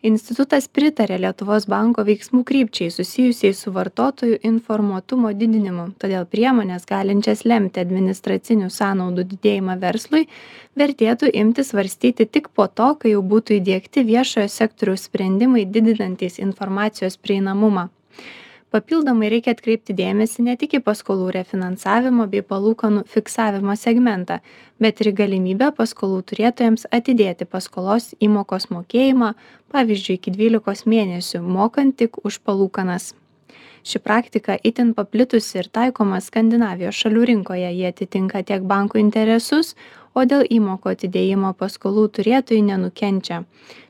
institutas 0.05 0.67
pritarė 0.69 1.17
lietuvos 1.23 1.65
banko 1.71 2.03
veiksmų 2.07 2.43
krypčiai 2.47 2.91
susijusiai 2.93 3.55
su 3.57 3.73
vartotojų 3.75 4.37
informuotumo 4.49 5.31
didinimu. 5.33 5.87
Todėl 6.01 6.27
priemones 6.29 6.85
galinčias 6.89 7.43
lemti 7.49 7.81
administracinių 7.83 8.69
sąnaudų 8.73 9.25
didėjimą 9.33 9.77
verslui 9.81 10.27
vertėtų 10.79 11.31
imti 11.41 11.65
svarstyti 11.65 12.29
tik 12.37 12.51
po 12.53 12.67
to 12.67 12.93
kai 13.01 13.15
jau 13.15 13.25
būtų 13.33 13.59
įdiegti 13.59 14.05
viešojo 14.07 14.47
sektoriaus 14.51 15.07
sprendimai 15.09 15.65
didinantys 15.65 16.39
informacijos 16.43 17.17
prieinamumą 17.17 17.89
papildomai 18.75 19.29
reikia 19.31 19.53
atkreipti 19.55 19.95
dėmesį 19.95 20.43
ne 20.49 20.55
tik 20.59 20.73
į 20.79 20.81
paskolų 20.83 21.29
refinansavimo 21.38 22.25
bei 22.31 22.43
palūkanų 22.43 23.05
fiksavimo 23.13 23.75
segmentą 23.79 24.41
bet 24.83 24.99
ir 24.99 25.11
į 25.13 25.17
galimybę 25.21 25.69
paskolų 25.77 26.21
turėtojams 26.31 26.88
atidėti 26.97 27.47
paskolos 27.47 28.11
įmokos 28.27 28.67
mokėjimą 28.75 29.31
pavyzdžiui 29.71 30.17
iki 30.19 30.33
dvylikos 30.35 30.83
mėnesių 30.91 31.43
mokant 31.59 31.95
tik 32.01 32.19
už 32.27 32.41
palūkanas 32.47 33.13
ši 33.85 34.01
praktika 34.01 34.57
itin 34.63 34.93
paplitusi 34.97 35.59
ir 35.61 35.69
taikoma 35.69 36.21
skandinavijos 36.21 36.97
šalių 37.03 37.27
rinkoje. 37.31 37.69
Ji 37.75 37.85
atitinka 37.91 38.41
tiek 38.43 38.65
bankų 38.65 39.01
interesus 39.03 39.75
o 40.15 40.23
dėl 40.23 40.45
įmokų 40.57 40.95
atidėjimo 40.95 41.53
paskolų 41.59 42.07
turėtojai 42.17 42.63
nenukenčia. 42.69 43.43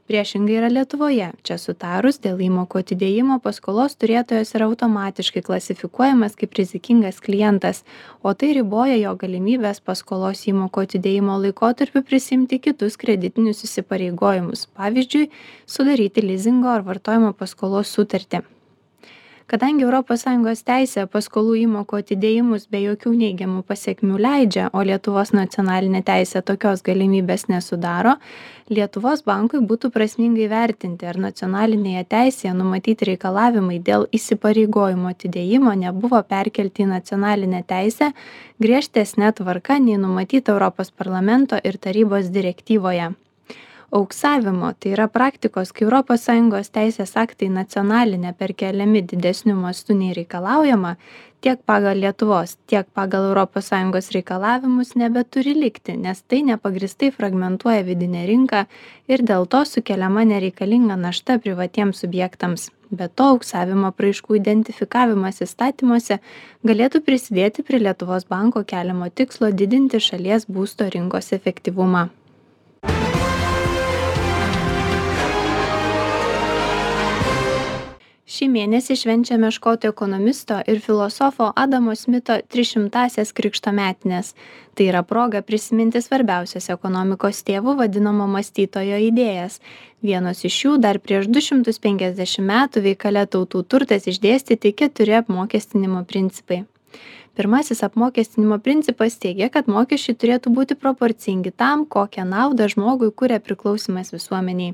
Priešingai 0.06 0.60
yra 0.60 0.68
lietuvoje. 0.70 1.32
Čia 1.42 1.56
sutarus 1.58 2.20
dėl 2.22 2.44
įmokų 2.46 2.84
atidėjimo 2.84 3.40
paskolos 3.42 3.96
turėtojas 3.98 4.54
yra 4.58 4.68
automatiškai 4.70 5.42
klasifikuojamas 5.48 6.38
kaip 6.38 6.54
rizikingas 6.60 7.18
klientas 7.26 7.82
o 8.22 8.36
tai 8.38 8.52
riboja 8.58 9.00
jo 9.02 9.16
galimybes 9.22 9.82
paskolos 9.82 10.46
įmokų 10.52 10.86
atidėjimo 10.86 11.40
laikotarpiu 11.48 12.06
prisiimti 12.06 12.62
kitus 12.68 13.02
kreditinius 13.02 13.66
įsipareigojimus 13.66 14.68
pavyzdžiui 14.78 15.32
sudaryti 15.66 16.26
lizingo 16.26 16.70
ar 16.70 16.86
vartojimo 16.86 17.34
paskolos 17.34 17.90
sutartį 17.98 18.46
kadangi 19.52 19.84
europos 19.86 20.24
sąjungos 20.26 20.64
teisė 20.66 21.04
paskolų 21.14 21.54
įmokų 21.62 22.00
atidėjimus 22.02 22.64
be 22.72 22.80
jokių 22.82 23.12
neigiamų 23.20 23.62
pasekmių 23.70 24.18
leidžia 24.26 24.70
o 24.74 24.82
lietuvos 24.90 25.36
nacionalinė 25.38 26.02
teisė 26.08 26.42
tokios 26.46 26.82
galimybės 26.86 27.46
nesudaro 27.52 28.16
lietuvos 28.74 29.22
bankui 29.28 29.62
būtų 29.72 29.92
prasminga 29.94 30.42
įvertinti 30.48 31.06
ar 31.06 31.20
nacionalinėje 31.28 32.06
teisėje 32.16 32.54
numatyti 32.58 33.12
reikalavimai 33.12 33.78
dėl 33.90 34.08
įsipareigojimų 34.18 35.12
atidėjimo 35.14 35.76
nebuvo 35.84 36.24
perkelti 36.26 36.88
į 36.88 36.90
nacionalinę 36.96 37.62
teisę 37.70 38.16
griežtesne 38.58 39.30
tvarka 39.38 39.78
nei 39.78 40.02
numatyta 40.02 40.58
europos 40.58 40.90
parlamento 40.90 41.62
ir 41.62 41.78
tarybos 41.78 42.34
direktyvoje 42.34 43.14
auksavimo 43.92 44.74
tai 44.80 44.92
yra 44.96 45.08
praktikos 45.08 45.72
kai 45.76 45.86
europos 45.86 46.26
sąjungos 46.28 46.72
teisės 46.74 47.16
aktai 47.22 47.50
į 47.50 47.56
nacionalinę 47.60 48.34
perkeliami 48.40 49.04
didesniu 49.12 49.56
mastu 49.60 49.98
nei 49.98 50.14
reikalaujama 50.18 50.96
tiek 51.46 51.60
pagal 51.70 52.00
lietuvos 52.02 52.56
tiek 52.66 52.88
pagal 52.98 53.28
europos 53.30 53.70
sąjungos 53.70 54.10
reikalavimus 54.16 54.96
nebeturi 55.02 55.54
likti 55.54 55.94
nes 56.06 56.24
tai 56.28 56.42
nepagrįstai 56.48 57.12
fragmentuoja 57.18 57.84
vidinę 57.86 58.26
rinką 58.32 58.64
ir 59.08 59.22
dėl 59.32 59.46
to 59.46 59.62
sukeliama 59.74 60.26
nereikalinga 60.32 60.98
našta 60.98 61.38
privatiems 61.46 62.02
subjektams. 62.02 62.72
Be 62.90 63.08
to 63.10 63.30
auksavimo 63.36 63.90
apraiškų 63.94 64.40
identifikavimas 64.42 65.42
įstatymuose 65.46 66.20
galėtų 66.66 67.02
prisidėti 67.06 67.66
prie 67.70 67.82
lietuvos 67.86 68.26
banko 68.30 68.66
keliamo 68.66 69.10
tikslo 69.10 69.54
didinti 69.64 70.02
šalies 70.10 70.50
būsto 70.50 70.90
rinkos 70.98 71.34
efektyvumą 71.38 72.08
šį 78.36 78.50
mėnesį 78.52 78.98
švenčiame 79.00 79.50
škotų 79.56 79.92
ekonomisto 79.94 80.58
ir 80.72 80.82
filosofo 80.84 81.52
adamo 81.56 81.96
smito 81.96 82.36
trišimtąsias 82.52 83.32
krikšto 83.38 83.72
metines. 83.76 84.34
Tai 84.76 84.90
yra 84.92 85.04
proga 85.08 85.40
prisiminti 85.46 86.02
svarbiausias 86.04 86.68
ekonomikos 86.74 87.40
tėvu 87.48 87.78
vadinamo 87.80 88.28
mąstytojo 88.36 89.00
idėjas. 89.08 89.62
Vienos 90.04 90.44
iš 90.48 90.60
jų 90.66 90.76
dar 90.84 91.00
prieš 91.00 91.32
du 91.32 91.44
šimtus 91.48 91.80
penkiasdešim 91.86 92.48
metų 92.52 92.84
veikale 92.90 93.26
tautų 93.26 93.64
turtas 93.72 94.08
išdėstyti 94.12 94.76
keturi 94.84 95.20
apmokestinimo 95.24 96.04
principai 96.10 96.66
pirmasis 97.36 97.84
apmokestinimo 97.84 98.60
principas 98.60 99.18
teigia 99.20 99.50
kad 99.54 99.68
mokesčiai 99.72 100.16
turėtų 100.22 100.54
būti 100.56 100.78
proporcingi 100.80 101.52
tam 101.52 101.84
kokią 101.96 102.24
naudą 102.30 102.70
žmogui 102.72 103.12
kuria 103.22 103.42
priklausymas 103.44 104.14
visuomenei 104.16 104.74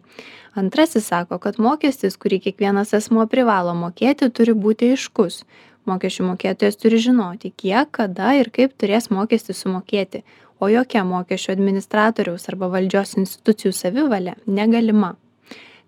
antrasis 0.62 1.10
sako 1.10 1.40
kad 1.42 1.58
mokestis 1.58 2.20
kurį 2.22 2.42
kiekvienas 2.46 2.94
asmuo 2.98 3.26
privalo 3.32 3.74
mokėti 3.78 4.30
turi 4.30 4.54
būti 4.54 4.94
aiškus. 4.94 5.44
Mokesčių 5.90 6.28
mokėtojas 6.28 6.78
turi 6.78 7.00
žinoti 7.02 7.50
kiek 7.58 7.90
kada 7.98 8.36
ir 8.38 8.52
kaip 8.54 8.78
turės 8.78 9.10
mokestį 9.10 9.58
sumokėti 9.58 10.22
o 10.62 10.70
jokia 10.70 11.02
mokesčių 11.08 11.56
administratoriaus 11.56 12.46
arba 12.52 12.70
valdžios 12.76 13.18
institucijų 13.18 13.74
savivalė 13.74 14.36
negalima. 14.46 15.16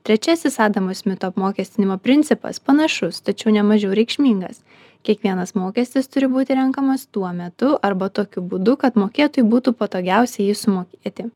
Trečiasis 0.04 0.58
adamo 0.60 0.96
smito 0.98 1.30
apmokestinimo 1.30 2.00
principas 2.02 2.60
panašus 2.60 3.22
tačiau 3.22 3.54
nemažiau 3.54 3.94
reikšmingas 3.96 4.64
kiekvienas 5.08 5.54
mokestis 5.60 6.10
turi 6.12 6.30
būti 6.32 6.58
renkamas 6.60 7.06
tuo 7.12 7.32
metu 7.36 7.74
arba 7.90 8.10
tokiu 8.10 8.44
būdu 8.54 8.78
kad 8.84 9.00
mokėtojui 9.00 9.50
būtų 9.56 9.76
patogiausia 9.80 10.46
jį 10.48 10.56
sumokėti. 10.62 11.30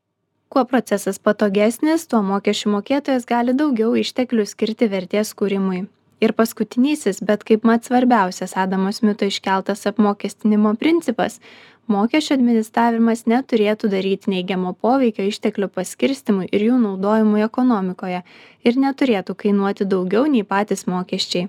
Kuo 0.48 0.64
procesas 0.64 1.20
patogesnis 1.20 2.08
tuo 2.08 2.22
mokesčių 2.24 2.72
mokėtojas 2.78 3.28
gali 3.28 3.52
daugiau 3.52 3.92
išteklių 4.00 4.48
skirti 4.48 4.88
vertės 4.88 5.34
kūrimui 5.36 5.84
ir 6.20 6.34
paskutinysis 6.38 7.22
bet 7.30 7.44
kaipmat 7.48 7.88
svarbiausias 7.88 8.56
adamo 8.56 8.92
smito 8.92 9.28
iškeltas 9.28 9.86
apmokestinimo 9.90 10.74
principas 10.80 11.40
mokesčių 11.88 12.34
administravimas 12.36 13.24
neturėtų 13.30 13.88
daryti 13.92 14.32
neigiamo 14.34 14.74
poveikio 14.84 15.24
išteklių 15.30 15.70
paskirstymui 15.72 16.48
ir 16.52 16.66
jų 16.68 16.76
naudojimui 16.82 17.42
ekonomikoje 17.46 18.22
ir 18.68 18.80
neturėtų 18.84 19.36
kainuoti 19.42 19.88
daugiau 19.88 20.26
nei 20.28 20.44
patys 20.44 20.84
mokesčiai. 20.90 21.48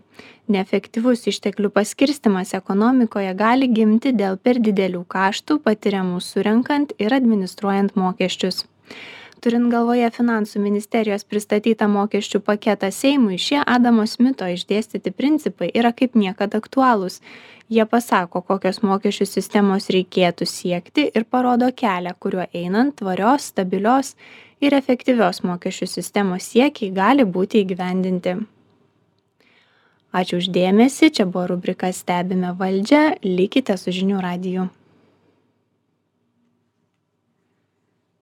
Neefektyvus 0.49 1.27
išteklių 1.29 1.69
paskirstymas 1.75 2.55
ekonomikoje 2.57 3.35
gali 3.37 3.67
gimti 3.69 4.15
dėl 4.15 4.39
per 4.41 4.61
didelių 4.63 5.03
kaštų 5.11 5.59
patiriamų 5.65 6.23
surenkant 6.25 6.95
ir 6.97 7.13
administruojant 7.19 7.99
mokesčius 7.99 8.63
turint 9.43 9.71
galvoje 9.71 10.07
finansų 10.13 10.59
ministerijos 10.63 11.25
pristatytą 11.27 11.87
mokesčių 11.91 12.41
paketą 12.45 12.89
seimui 12.93 13.39
šie 13.39 13.61
adamo 13.63 14.05
smito 14.07 14.47
išdėstyti 14.47 15.13
principai 15.15 15.69
yra 15.73 15.91
kaip 15.95 16.17
niekad 16.19 16.55
aktualūs. 16.59 17.19
Jie 17.69 17.85
pasako 17.85 18.41
kokios 18.45 18.81
mokesčių 18.83 19.27
sistemos 19.29 19.89
reikėtų 19.93 20.47
siekti 20.49 21.09
ir 21.13 21.27
parodo 21.29 21.69
kelią 21.81 22.15
kuriuo 22.19 22.47
einant 22.53 22.97
tvarios 23.01 23.51
stabilios 23.53 24.15
ir 24.61 24.75
efektyvios 24.77 25.43
mokesčių 25.45 25.87
sistemos 25.87 26.49
siekiai 26.53 26.93
gali 26.95 27.27
būti 27.27 27.63
įgyvendinti. 27.63 28.39
Ačiū 30.09 30.41
už 30.41 30.49
dėmesį 30.49 31.11
čia 31.13 31.29
buvo 31.29 31.45
rubrika 31.53 31.93
stebime 31.93 32.55
valdžią. 32.57 33.21
Likite 33.23 33.77
su 33.77 33.93
žinių 33.93 34.25
radiju 34.25 34.69